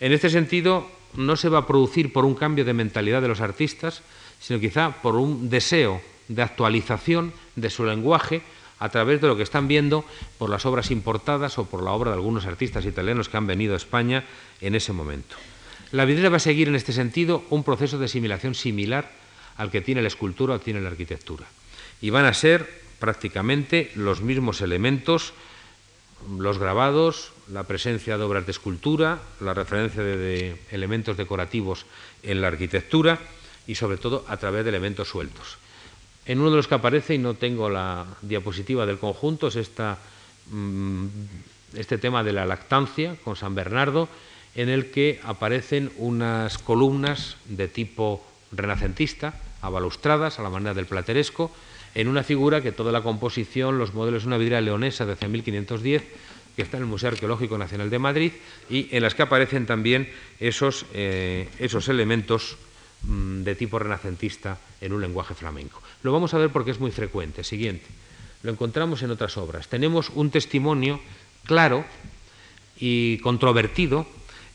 [0.00, 3.40] En este sentido, no se va a producir por un cambio de mentalidad de los
[3.40, 4.02] artistas,
[4.40, 8.42] sino quizá por un deseo de actualización de su lenguaje
[8.80, 10.04] a través de lo que están viendo
[10.38, 13.74] por las obras importadas o por la obra de algunos artistas italianos que han venido
[13.74, 14.24] a España
[14.60, 15.36] en ese momento.
[15.92, 19.10] La vidriera va a seguir en este sentido un proceso de asimilación similar
[19.56, 21.46] al que tiene la escultura o tiene la arquitectura.
[22.00, 25.34] Y van a ser prácticamente los mismos elementos,
[26.38, 31.86] los grabados, la presencia de obras de escultura, la referencia de, elementos decorativos
[32.22, 33.18] en la arquitectura
[33.66, 35.58] y sobre todo a través de elementos sueltos.
[36.30, 39.58] En uno de los que aparece, y no tengo la diapositiva del conjunto, es
[40.48, 41.06] mm,
[41.74, 44.08] este tema de la lactancia con San Bernardo,
[44.54, 51.50] en el que aparecen unas columnas de tipo renacentista, abalustradas a la manera del plateresco,
[51.96, 55.26] en una figura que toda la composición, los modelos de una vidriera leonesa de hace
[55.26, 56.04] 1510,
[56.54, 58.32] que está en el Museo Arqueológico Nacional de Madrid,
[58.70, 60.08] y en las que aparecen también
[60.38, 62.56] esos, eh, esos elementos
[63.02, 65.82] mm, de tipo renacentista en un lenguaje flamenco.
[66.02, 67.44] Lo vamos a ver porque es muy frecuente.
[67.44, 67.86] Siguiente.
[68.42, 69.68] Lo encontramos en otras obras.
[69.68, 71.00] Tenemos un testimonio
[71.44, 71.84] claro
[72.78, 74.06] y controvertido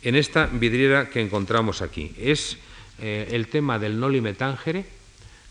[0.02, 2.14] en esta vidriera que encontramos aquí.
[2.18, 2.58] Es
[3.00, 4.86] eh, el tema del Noli Metangere,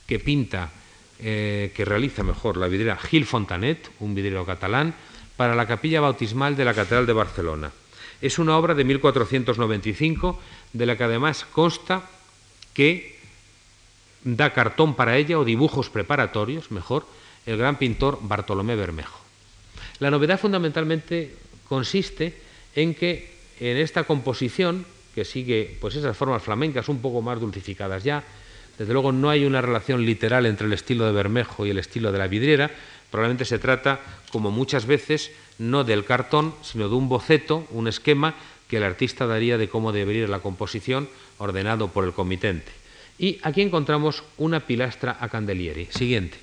[0.06, 0.70] que pinta,
[1.20, 4.94] eh, que realiza mejor la vidriera Gil Fontanet, un vidriero catalán,
[5.36, 7.72] para la capilla bautismal de la Catedral de Barcelona.
[8.20, 10.40] Es una obra de 1495,
[10.72, 12.08] de la que además consta
[12.72, 13.13] que
[14.24, 17.06] da cartón para ella o dibujos preparatorios, mejor,
[17.46, 19.20] el gran pintor Bartolomé Bermejo.
[20.00, 21.36] La novedad fundamentalmente
[21.68, 22.34] consiste
[22.74, 28.02] en que en esta composición, que sigue pues esas formas flamencas un poco más dulcificadas
[28.02, 28.24] ya,
[28.78, 32.10] desde luego no hay una relación literal entre el estilo de Bermejo y el estilo
[32.10, 32.70] de la vidriera,
[33.10, 34.00] probablemente se trata,
[34.32, 38.34] como muchas veces, no del cartón, sino de un boceto, un esquema
[38.66, 41.08] que el artista daría de cómo debería ir la composición,
[41.38, 42.83] ordenado por el comitente.
[43.18, 45.86] Y aquí encontramos una pilastra a candelieri.
[45.90, 46.38] Siguiente.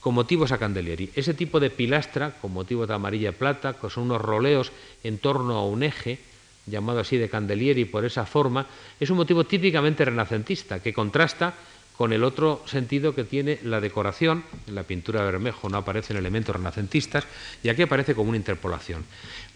[0.00, 1.10] Con motivos a candelieri.
[1.14, 4.72] Ese tipo de pilastra, con motivos de amarilla plata, que son unos roleos
[5.04, 6.18] en torno a un eje,
[6.66, 8.66] llamado así de candelieri por esa forma,
[9.00, 11.54] es un motivo típicamente renacentista, que contrasta
[11.98, 14.44] con el otro sentido que tiene la decoración.
[14.68, 17.26] En la pintura de Bermejo no aparecen elementos renacentistas
[17.62, 19.04] y aquí aparece como una interpolación.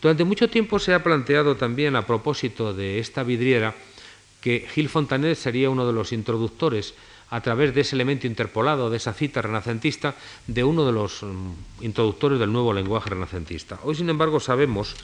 [0.01, 3.77] Durante mucho tiempo se ha planteado también a propósito de esta vidriera
[4.43, 6.95] que Gil Fontanet sería uno de los introductores
[7.31, 10.15] a través de ese elemento interpolado, de esa cita renacentista,
[10.47, 13.79] de uno de los mm, introductores del nuevo lenguaje renacentista.
[13.85, 14.95] Hoy, sin embargo, sabemos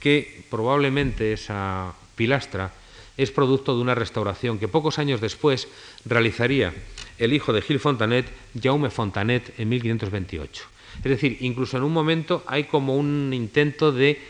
[0.00, 2.72] que probablemente esa pilastra
[3.18, 5.68] es producto de una restauración que pocos años después
[6.06, 6.72] realizaría
[7.18, 10.64] el hijo de Gil Fontanet, Jaume Fontanet, en 1528.
[10.98, 14.22] Es decir, incluso en un momento hay como un intento de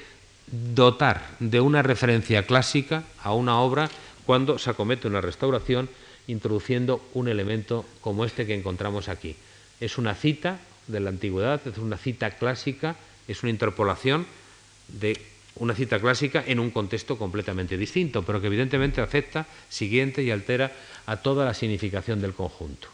[0.51, 3.91] dotar de una referencia clásica a una obra
[4.27, 5.89] cuando se acomete una restauración
[6.27, 9.37] introduciendo un elemento como este que encontramos aquí.
[9.81, 12.97] Es una cita de la antigüedad, es una cita clásica,
[13.29, 14.27] es una interpolación
[14.89, 15.21] de
[15.57, 20.73] una cita clásica en un contexto completamente distinto, pero que evidentemente afecta, siguiente y altera
[21.07, 22.89] a toda la significación del conjunto.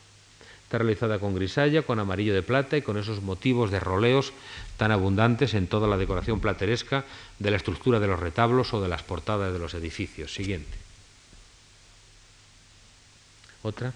[0.64, 4.32] Está realizada con grisalla, con amarillo de plata y con esos motivos de roleos
[4.76, 7.04] tan abundantes en toda la decoración plateresca
[7.38, 10.32] de la estructura de los retablos o de las portadas de los edificios.
[10.32, 10.79] Siguiente.
[13.62, 13.92] Otra.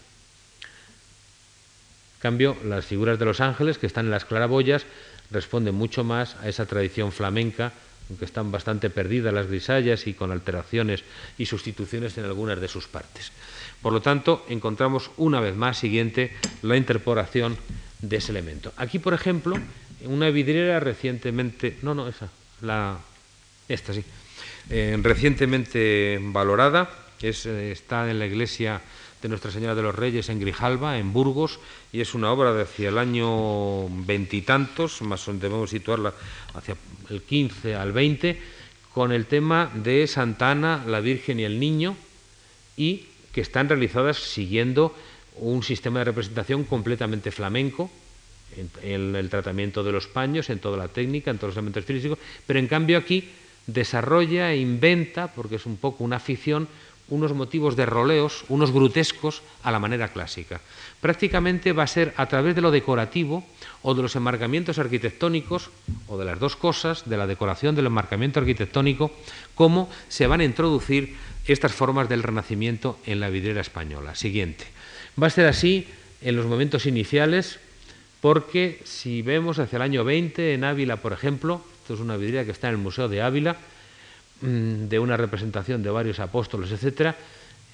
[2.20, 4.86] cambio, las figuras de los ángeles que están en las claraboyas
[5.30, 7.72] responden mucho más a esa tradición flamenca,
[8.08, 11.04] aunque están bastante perdidas las grisallas y con alteraciones
[11.38, 13.32] y sustituciones en algunas de sus partes.
[13.82, 17.56] Por lo tanto, encontramos una vez más siguiente la interpolación
[18.00, 18.72] de ese elemento.
[18.76, 19.56] Aquí, por ejemplo,
[20.04, 22.28] una vidriera recientemente, no, no, esa,
[22.60, 22.98] la,
[23.68, 24.04] esta sí,
[24.70, 26.90] eh, recientemente valorada,
[27.20, 28.80] es, eh, está en la iglesia
[29.24, 31.58] de Nuestra Señora de los Reyes en Grijalba, en Burgos,
[31.94, 36.12] y es una obra de hacia el año veintitantos, más debemos situarla
[36.52, 36.76] hacia
[37.08, 38.38] el 15 al 20,
[38.92, 41.96] con el tema de Santana, la Virgen y el Niño,
[42.76, 44.94] y que están realizadas siguiendo
[45.36, 47.90] un sistema de representación completamente flamenco,
[48.82, 52.18] en, el tratamiento de los paños, en toda la técnica, en todos los elementos físicos,
[52.46, 53.30] pero en cambio aquí
[53.66, 56.68] desarrolla e inventa, porque es un poco una afición,
[57.08, 60.60] unos motivos de roleos, unos grutescos a la manera clásica.
[61.00, 63.44] Prácticamente va a ser a través de lo decorativo
[63.82, 65.70] o de los enmarcamientos arquitectónicos,
[66.08, 69.12] o de las dos cosas, de la decoración del enmarcamiento arquitectónico,
[69.54, 74.14] cómo se van a introducir estas formas del renacimiento en la vidriera española.
[74.14, 74.64] Siguiente.
[75.20, 75.86] Va a ser así
[76.22, 77.60] en los momentos iniciales,
[78.22, 82.46] porque si vemos hacia el año 20 en Ávila, por ejemplo, esto es una vidriera
[82.46, 83.58] que está en el Museo de Ávila,
[84.44, 87.16] de una representación de varios apóstoles, etcétera,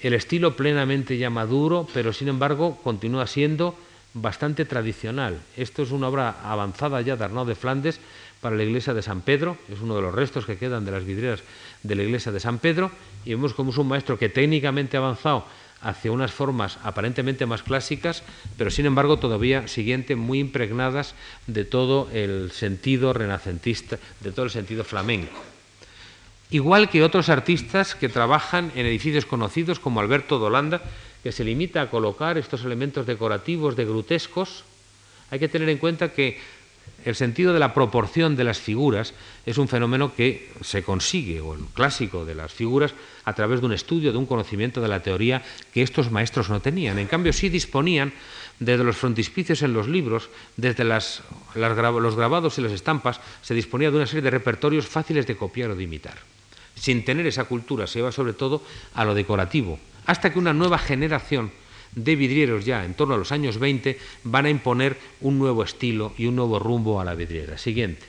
[0.01, 3.75] El estilo plenamente ya maduro, pero sin embargo continúa siendo
[4.15, 5.39] bastante tradicional.
[5.55, 7.99] Esto es una obra avanzada ya de Arnaud de Flandes
[8.41, 11.05] para la iglesia de San Pedro, es uno de los restos que quedan de las
[11.05, 11.43] vidrieras
[11.83, 12.89] de la iglesia de San Pedro,
[13.25, 15.45] y vemos como es un maestro que técnicamente ha avanzado
[15.81, 18.23] hacia unas formas aparentemente más clásicas,
[18.57, 21.13] pero sin embargo todavía siguiente muy impregnadas
[21.45, 25.50] de todo el sentido renacentista, de todo el sentido flamenco.
[26.51, 30.83] Igual que otros artistas que trabajan en edificios conocidos como Alberto Dolanda,
[31.23, 34.65] que se limita a colocar estos elementos decorativos de grutescos,
[35.29, 36.39] hay que tener en cuenta que
[37.05, 39.13] el sentido de la proporción de las figuras
[39.45, 42.93] es un fenómeno que se consigue, o el clásico de las figuras,
[43.23, 45.41] a través de un estudio, de un conocimiento de la teoría
[45.73, 46.99] que estos maestros no tenían.
[46.99, 48.11] En cambio, sí disponían
[48.59, 51.23] desde los frontispicios en los libros, desde los
[51.55, 55.75] grabados y las estampas, se disponía de una serie de repertorios fáciles de copiar o
[55.75, 56.17] de imitar.
[56.75, 58.63] Sin tener esa cultura, se iba sobre todo
[58.93, 61.51] a lo decorativo, hasta que una nueva generación
[61.95, 66.13] de vidrieros ya en torno a los años 20 van a imponer un nuevo estilo
[66.17, 67.57] y un nuevo rumbo a la vidriera.
[67.57, 68.05] Siguiente.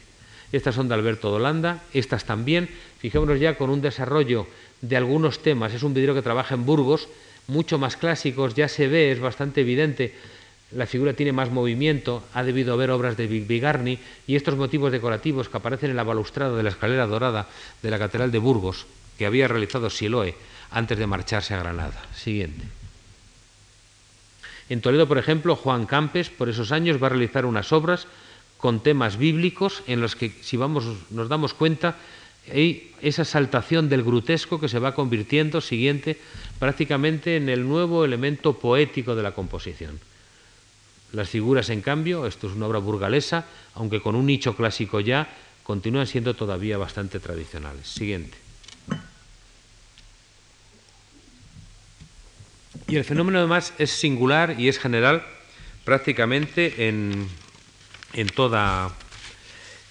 [0.53, 2.69] Estas son de Alberto Dolanda, estas también.
[2.99, 4.47] Fijémonos ya con un desarrollo
[4.83, 5.73] de algunos temas.
[5.73, 7.09] Es un vidriero que trabaja en Burgos,
[7.49, 10.15] mucho más clásicos, ya se ve, es bastante evidente.
[10.75, 15.49] La figura tiene más movimiento, ha debido haber obras de Bigarni y estos motivos decorativos
[15.49, 17.49] que aparecen en la balustrada de la escalera dorada
[17.83, 18.87] de la Catedral de Burgos,
[19.19, 20.35] que había realizado Siloe
[20.71, 22.03] antes de marcharse a Granada.
[22.15, 22.65] Siguiente.
[24.71, 28.07] En Toledo, por ejemplo, Juan Campes, por esos años, va a realizar unas obras
[28.57, 31.97] con temas bíblicos en los que, si vamos, nos damos cuenta,
[32.51, 36.19] hay esa saltación del grutesco que se va convirtiendo, siguiente,
[36.59, 40.01] prácticamente en el nuevo elemento poético de la composición.
[41.13, 43.45] Las figuras, en cambio, esto es una obra burgalesa,
[43.75, 45.29] aunque con un nicho clásico ya,
[45.63, 47.87] continúan siendo todavía bastante tradicionales.
[47.87, 48.39] Siguiente.
[52.89, 55.23] Y el fenómeno además es singular y es general
[55.85, 57.29] prácticamente en,
[58.35, 58.91] toda,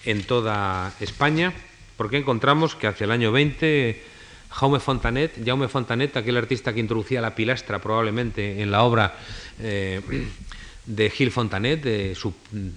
[0.05, 1.53] en toda España,
[1.97, 4.03] porque encontramos que hacia el año 20
[4.49, 9.15] Jaume Fontanet, Jaume Fontanet, aquel artista que introducía la pilastra probablemente en la obra
[9.59, 10.01] eh,
[10.85, 11.83] de Gil Fontanet,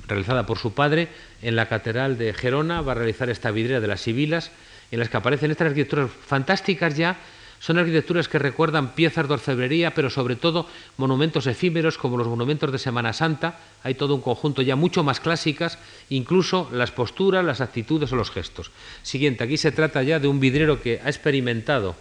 [0.06, 1.08] realizada por su padre,
[1.42, 4.50] en la Catedral de Gerona, va a realizar esta vidriera de las Sibilas,
[4.90, 7.18] en las que aparecen estas arquitecturas fantásticas ya
[7.64, 12.70] son arquitecturas que recuerdan piezas de orfebrería, pero sobre todo monumentos efímeros como los monumentos
[12.70, 13.58] de Semana Santa.
[13.82, 15.78] Hay todo un conjunto ya mucho más clásicas,
[16.10, 18.70] incluso las posturas, las actitudes o los gestos.
[19.02, 21.96] Siguiente, aquí se trata ya de un vidriero que ha experimentado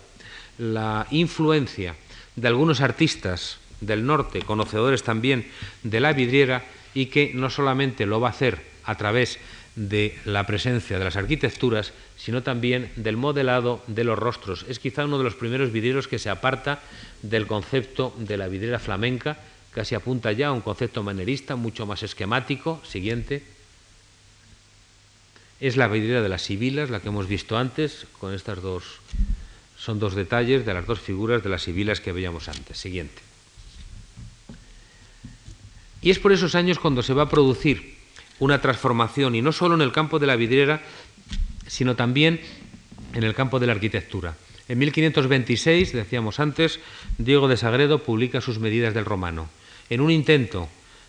[0.58, 1.96] la influencia
[2.36, 5.48] de algunos artistas del norte, conocedores también
[5.84, 6.64] de la vidriera,
[6.94, 9.40] y que no solamente lo va a hacer a través
[9.76, 14.66] de la presencia de las arquitecturas, sino también del modelado de los rostros.
[14.70, 16.80] Es quizá uno de los primeros vidrieros que se aparta
[17.22, 19.38] del concepto de la vidriera flamenca,
[19.72, 22.82] casi apunta ya a un concepto manerista mucho más esquemático.
[22.86, 23.44] Siguiente.
[25.60, 28.84] Es la vidriera de las sibilas, la que hemos visto antes, con estas dos.
[29.78, 32.78] Son dos detalles de las dos figuras de las sibilas que veíamos antes.
[32.78, 33.33] Siguiente.
[36.04, 37.96] Y es por esos años cuando se va a producir
[38.40, 40.82] una transformación, y no solo en el campo de la vidriera,
[41.66, 42.42] sino también
[43.14, 44.36] en el campo de la arquitectura.
[44.68, 46.80] En 1526, decíamos antes,
[47.18, 49.50] Diego de Sagredo publica sus medidas del romano,
[49.90, 50.68] en un intento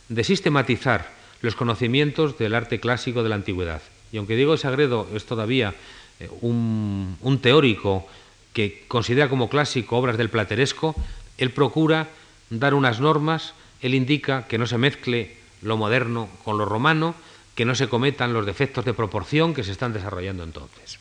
[0.09, 3.83] de sistematizar los conocimientos del arte clásico de la antigüedad.
[4.13, 5.75] Y aunque Diego de Sagredo es todavía
[6.21, 8.07] eh, un, un teórico
[8.53, 10.95] que considera como clásico obras del plateresco,
[11.37, 12.09] él procura
[12.51, 13.55] dar unas normas,
[13.85, 17.15] él indica que no se mezcle lo moderno con lo romano,
[17.55, 20.99] que no se cometan los defectos de proporción que se están desarrollando entonces.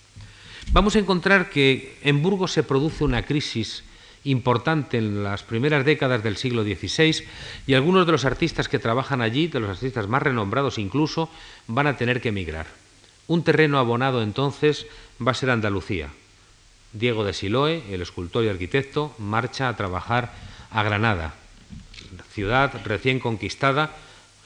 [0.73, 3.85] Vamos a encontrar que en Burgos se produce una crisis
[4.25, 7.23] importante en las primeras décadas del siglo XVI
[7.67, 11.29] y algunos de los artistas que trabajan allí, de los artistas más renombrados incluso,
[11.67, 12.67] van a tener que emigrar.
[13.27, 14.87] Un terreno abonado entonces
[15.25, 16.09] va a ser Andalucía.
[16.91, 20.33] Diego de Siloe, el escultor y arquitecto, marcha a trabajar
[20.69, 21.35] a Granada,
[22.33, 23.95] ciudad recién conquistada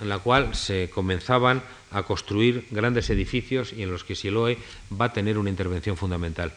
[0.01, 4.57] en la cual se comenzaban a construir grandes edificios y en los que Siloe
[4.91, 6.53] va a tener una intervención fundamental.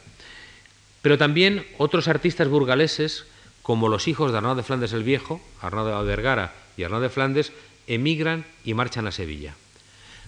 [1.03, 3.25] Pero también otros artistas burgaleses,
[3.63, 7.09] como los hijos de Arnaud de Flandes el Viejo, Arnaud de Vergara y Arnaud de
[7.09, 7.53] Flandes,
[7.87, 9.55] emigran y marchan a Sevilla.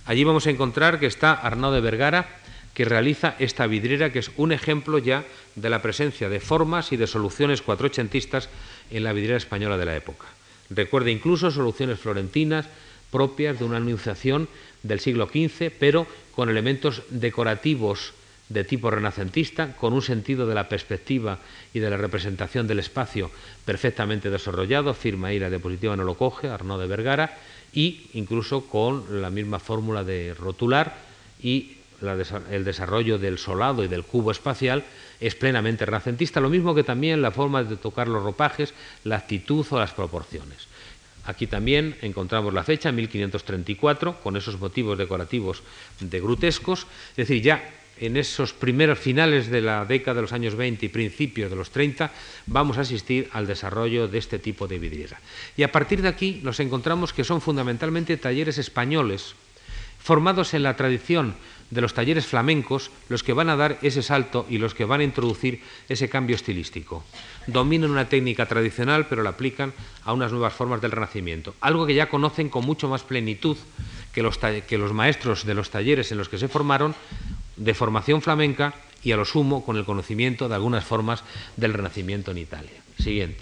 [0.06, 2.40] Allí vamos a encontrar que está Arnaud de Vergara,
[2.74, 5.24] que realiza esta vidriera, que es un ejemplo ya
[5.56, 8.48] de la presencia de formas y de soluciones cuatrochentistas
[8.90, 10.26] en la vidriera española de la época.
[10.74, 12.66] Recuerda incluso soluciones florentinas,
[13.10, 14.48] propias de una anunciación
[14.82, 18.14] del siglo XV, pero con elementos decorativos
[18.48, 21.38] de tipo renacentista, con un sentido de la perspectiva
[21.72, 23.30] y de la representación del espacio
[23.64, 27.38] perfectamente desarrollado, firma ahí la diapositiva no lo coge, Arnaud de Vergara,
[27.72, 30.96] y incluso con la misma fórmula de rotular
[31.42, 31.78] y
[32.50, 34.84] el desarrollo del solado y del cubo espacial
[35.22, 39.64] es plenamente renacentista, lo mismo que también la forma de tocar los ropajes, la actitud
[39.70, 40.66] o las proporciones.
[41.24, 45.62] Aquí también encontramos la fecha, 1534, con esos motivos decorativos
[46.00, 47.62] de grutescos, es decir, ya
[48.00, 51.70] en esos primeros finales de la década de los años 20 y principios de los
[51.70, 52.10] 30
[52.46, 55.20] vamos a asistir al desarrollo de este tipo de vidriera.
[55.56, 59.36] Y a partir de aquí nos encontramos que son fundamentalmente talleres españoles,
[60.00, 61.36] formados en la tradición
[61.72, 65.00] de los talleres flamencos los que van a dar ese salto y los que van
[65.00, 67.02] a introducir ese cambio estilístico.
[67.46, 69.72] Dominan una técnica tradicional, pero la aplican
[70.04, 73.56] a unas nuevas formas del Renacimiento, algo que ya conocen con mucho más plenitud
[74.12, 76.94] que los, maestros de los talleres en los que se formaron,
[77.56, 81.24] de formación flamenca y a lo sumo con el conocimiento de algunas formas
[81.56, 82.82] del Renacimiento en Italia.
[82.98, 83.40] Siguiente.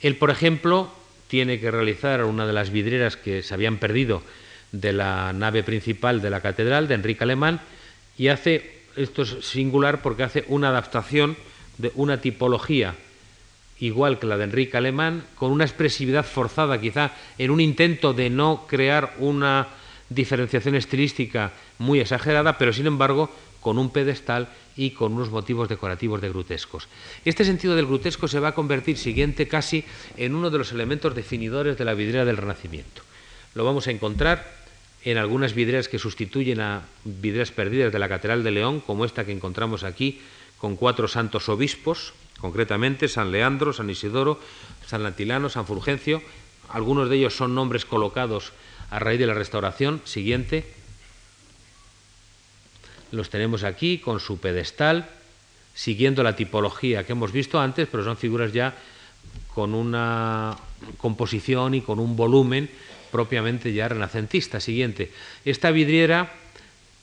[0.00, 0.92] Él, por ejemplo,
[1.26, 4.22] tiene que realizar una de las vidrieras que se habían perdido
[4.72, 7.60] de la nave principal de la catedral de Enrique Alemán
[8.18, 11.36] y hace, esto es singular porque hace una adaptación
[11.78, 12.94] de una tipología
[13.78, 18.30] igual que la de Enrique Alemán, con una expresividad forzada quizá en un intento de
[18.30, 19.68] no crear una
[20.08, 26.20] diferenciación estilística muy exagerada, pero sin embargo con un pedestal y con unos motivos decorativos
[26.20, 26.88] de grutescos.
[27.24, 29.84] Este sentido del grutesco se va a convertir siguiente casi
[30.16, 33.02] en uno de los elementos definidores de la vidriera del Renacimiento.
[33.54, 34.61] Lo vamos a encontrar
[35.04, 39.24] en algunas vidrieras que sustituyen a vidrieras perdidas de la Catedral de León, como esta
[39.24, 40.20] que encontramos aquí,
[40.58, 44.38] con cuatro santos obispos, concretamente San Leandro, San Isidoro,
[44.86, 46.22] San Latilano, San Fulgencio.
[46.68, 48.52] Algunos de ellos son nombres colocados
[48.90, 50.00] a raíz de la restauración.
[50.04, 50.72] Siguiente.
[53.10, 55.08] Los tenemos aquí con su pedestal,
[55.74, 58.74] siguiendo la tipología que hemos visto antes, pero son figuras ya
[59.52, 60.56] con una
[60.96, 62.70] composición y con un volumen
[63.12, 64.58] propiamente ya renacentista.
[64.58, 65.12] Siguiente.
[65.44, 66.32] Esta vidriera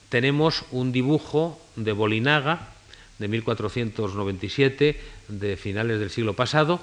[0.10, 2.74] tenemos un dibujo de Bolinaga
[3.20, 6.82] de 1497, de finales del siglo pasado,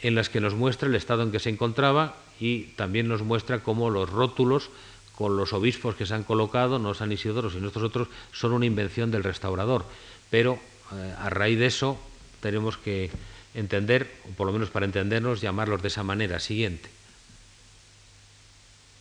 [0.00, 3.60] en las que nos muestra el estado en que se encontraba y también nos muestra
[3.60, 4.70] cómo los rótulos
[5.16, 8.66] con los obispos que se han colocado, no San Isidoro, sino estos otros, son una
[8.66, 9.84] invención del restaurador.
[10.30, 10.60] Pero
[10.92, 11.98] eh, a raíz de eso
[12.40, 13.10] tenemos que
[13.54, 16.38] entender, o por lo menos para entendernos, llamarlos de esa manera.
[16.38, 16.97] Siguiente.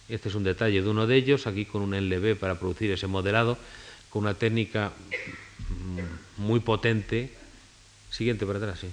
[0.10, 3.08] Este es un detalle de uno de ellos, aquí con un LB para producir ese
[3.08, 3.58] modelado,
[4.10, 4.94] con una técnica
[5.70, 7.34] mm, muy potente.
[8.10, 8.88] Siguiente para atrás, sí.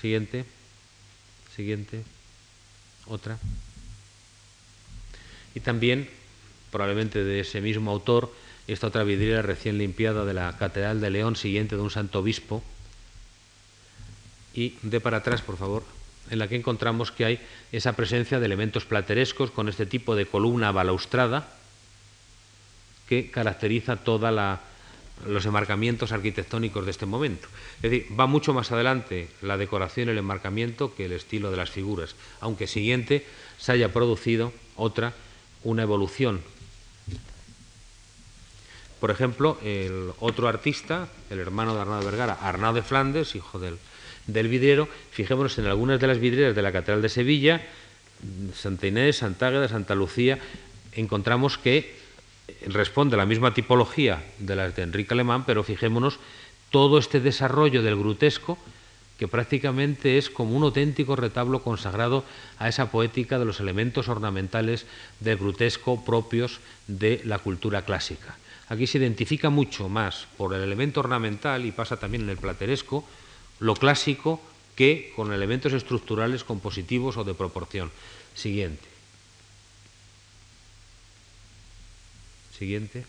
[0.00, 0.44] Siguiente.
[1.54, 2.04] Siguiente.
[3.06, 3.38] Otra.
[5.54, 6.08] Y también,
[6.70, 8.32] probablemente de ese mismo autor,
[8.68, 12.62] esta otra vidriera recién limpiada de la Catedral de León, siguiente de un santo obispo.
[14.54, 15.95] Y de para atrás, por favor
[16.30, 17.40] en la que encontramos que hay
[17.72, 21.48] esa presencia de elementos platerescos con este tipo de columna balaustrada
[23.08, 24.58] que caracteriza todos
[25.26, 27.48] los enmarcamientos arquitectónicos de este momento.
[27.76, 31.56] Es decir, va mucho más adelante la decoración y el enmarcamiento que el estilo de
[31.56, 33.24] las figuras, aunque siguiente
[33.58, 35.14] se haya producido otra,
[35.62, 36.40] una evolución.
[39.00, 43.78] Por ejemplo, el otro artista, el hermano de Arnaldo Vergara, Arnau de Flandes, hijo del
[44.26, 47.62] del vidriero, fijémonos en algunas de las vidrieras de la Catedral de Sevilla,
[48.54, 50.38] Santa Inés, Santa Águeda, Santa Lucía,
[50.92, 51.94] encontramos que
[52.66, 56.18] responde a la misma tipología de las de Enrique Alemán, pero fijémonos
[56.70, 58.58] todo este desarrollo del grutesco
[59.18, 62.24] que prácticamente es como un auténtico retablo consagrado
[62.58, 64.84] a esa poética de los elementos ornamentales
[65.20, 68.36] del grutesco propios de la cultura clásica.
[68.68, 73.06] Aquí se identifica mucho más por el elemento ornamental y pasa también en el plateresco,
[73.60, 74.40] lo clásico
[74.74, 77.90] que con elementos estructurales compositivos o de proporción.
[78.34, 78.84] Siguiente.
[82.56, 83.04] Siguiente.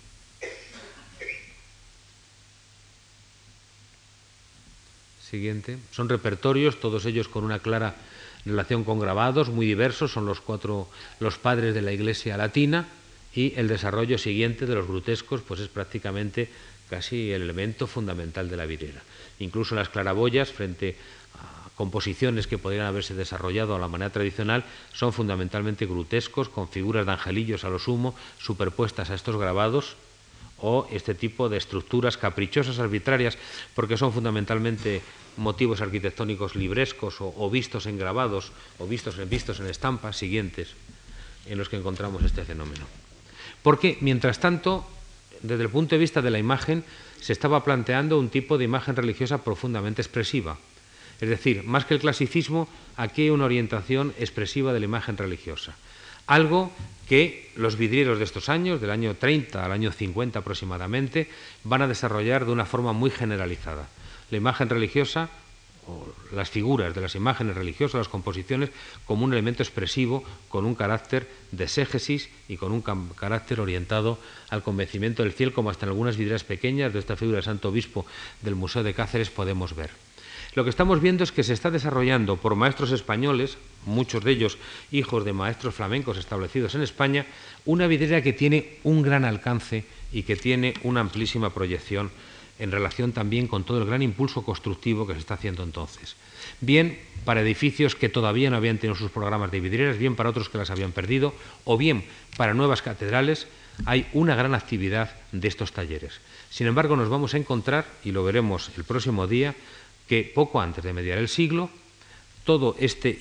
[5.22, 5.78] Siguiente.
[5.92, 7.96] Son repertorios, todos ellos con una clara
[8.46, 10.88] relación con grabados, muy diversos, son los cuatro
[11.20, 12.88] los padres de la Iglesia latina
[13.34, 16.50] y el desarrollo siguiente de los grutescos pues es prácticamente
[16.90, 19.02] casi el elemento fundamental de la vidriera
[19.40, 20.96] incluso las claraboyas, frente
[21.36, 27.06] a composiciones que podrían haberse desarrollado a la manera tradicional, son fundamentalmente grutescos, con figuras
[27.06, 29.96] de angelillos a lo sumo, superpuestas a estos grabados,
[30.60, 33.38] o este tipo de estructuras caprichosas, arbitrarias,
[33.76, 35.04] porque son fundamentalmente
[35.38, 40.74] motivos arquitectónicos librescos o, vistos en grabados o vistos en, vistos en estampas siguientes
[41.46, 42.88] en los que encontramos este fenómeno.
[43.68, 44.88] Porque, mientras tanto,
[45.42, 46.86] desde el punto de vista de la imagen,
[47.20, 50.58] se estaba planteando un tipo de imagen religiosa profundamente expresiva.
[51.20, 55.76] Es decir, más que el clasicismo, aquí hay una orientación expresiva de la imagen religiosa.
[56.28, 56.72] Algo
[57.10, 61.30] que los vidrieros de estos años, del año 30 al año 50 aproximadamente,
[61.66, 63.90] van a desarrollar de una forma muy generalizada.
[64.32, 65.30] La imagen religiosa
[66.32, 68.70] las figuras de las imágenes religiosas, las composiciones,
[69.06, 72.82] como un elemento expresivo con un carácter de exégesis y con un
[73.16, 74.18] carácter orientado
[74.50, 77.70] al convencimiento del fiel, como hasta en algunas vidrieras pequeñas de esta figura del Santo
[77.70, 78.06] Obispo
[78.42, 79.92] del Museo de Cáceres podemos ver.
[80.56, 84.58] Lo que estamos viendo es que se está desarrollando por maestros españoles, muchos de ellos
[84.92, 87.28] hijos de maestros flamencos establecidos en España,
[87.66, 92.10] una vidriera que tiene un gran alcance y que tiene una amplísima proyección
[92.60, 96.16] en relación también con todo el gran impulso constructivo que se está haciendo entonces.
[96.62, 100.50] Bien para edificios que todavía no habían tenido sus programas de vidrieras, bien para otros
[100.50, 101.34] que las habían perdido,
[101.66, 102.06] o bien
[102.38, 103.48] para nuevas catedrales,
[103.86, 106.20] hay una gran actividad de estos talleres.
[106.50, 109.56] Sin embargo, nos vamos a encontrar, y lo veremos el próximo día,
[110.08, 111.70] que poco antes de mediar el siglo,
[112.46, 113.20] todos este,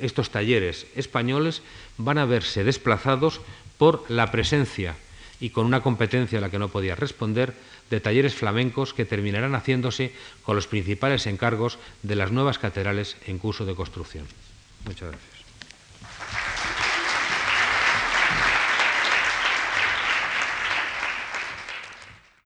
[0.00, 1.62] estos talleres españoles
[1.98, 3.42] van a verse desplazados
[3.76, 4.96] por la presencia
[5.40, 7.52] y con una competencia a la que no podía responder
[7.92, 10.12] de talleres flamencos que terminarán haciéndose
[10.42, 14.24] con los principales encargos de las nuevas catedrales en curso de construcción.
[14.86, 15.41] Muchas gracias.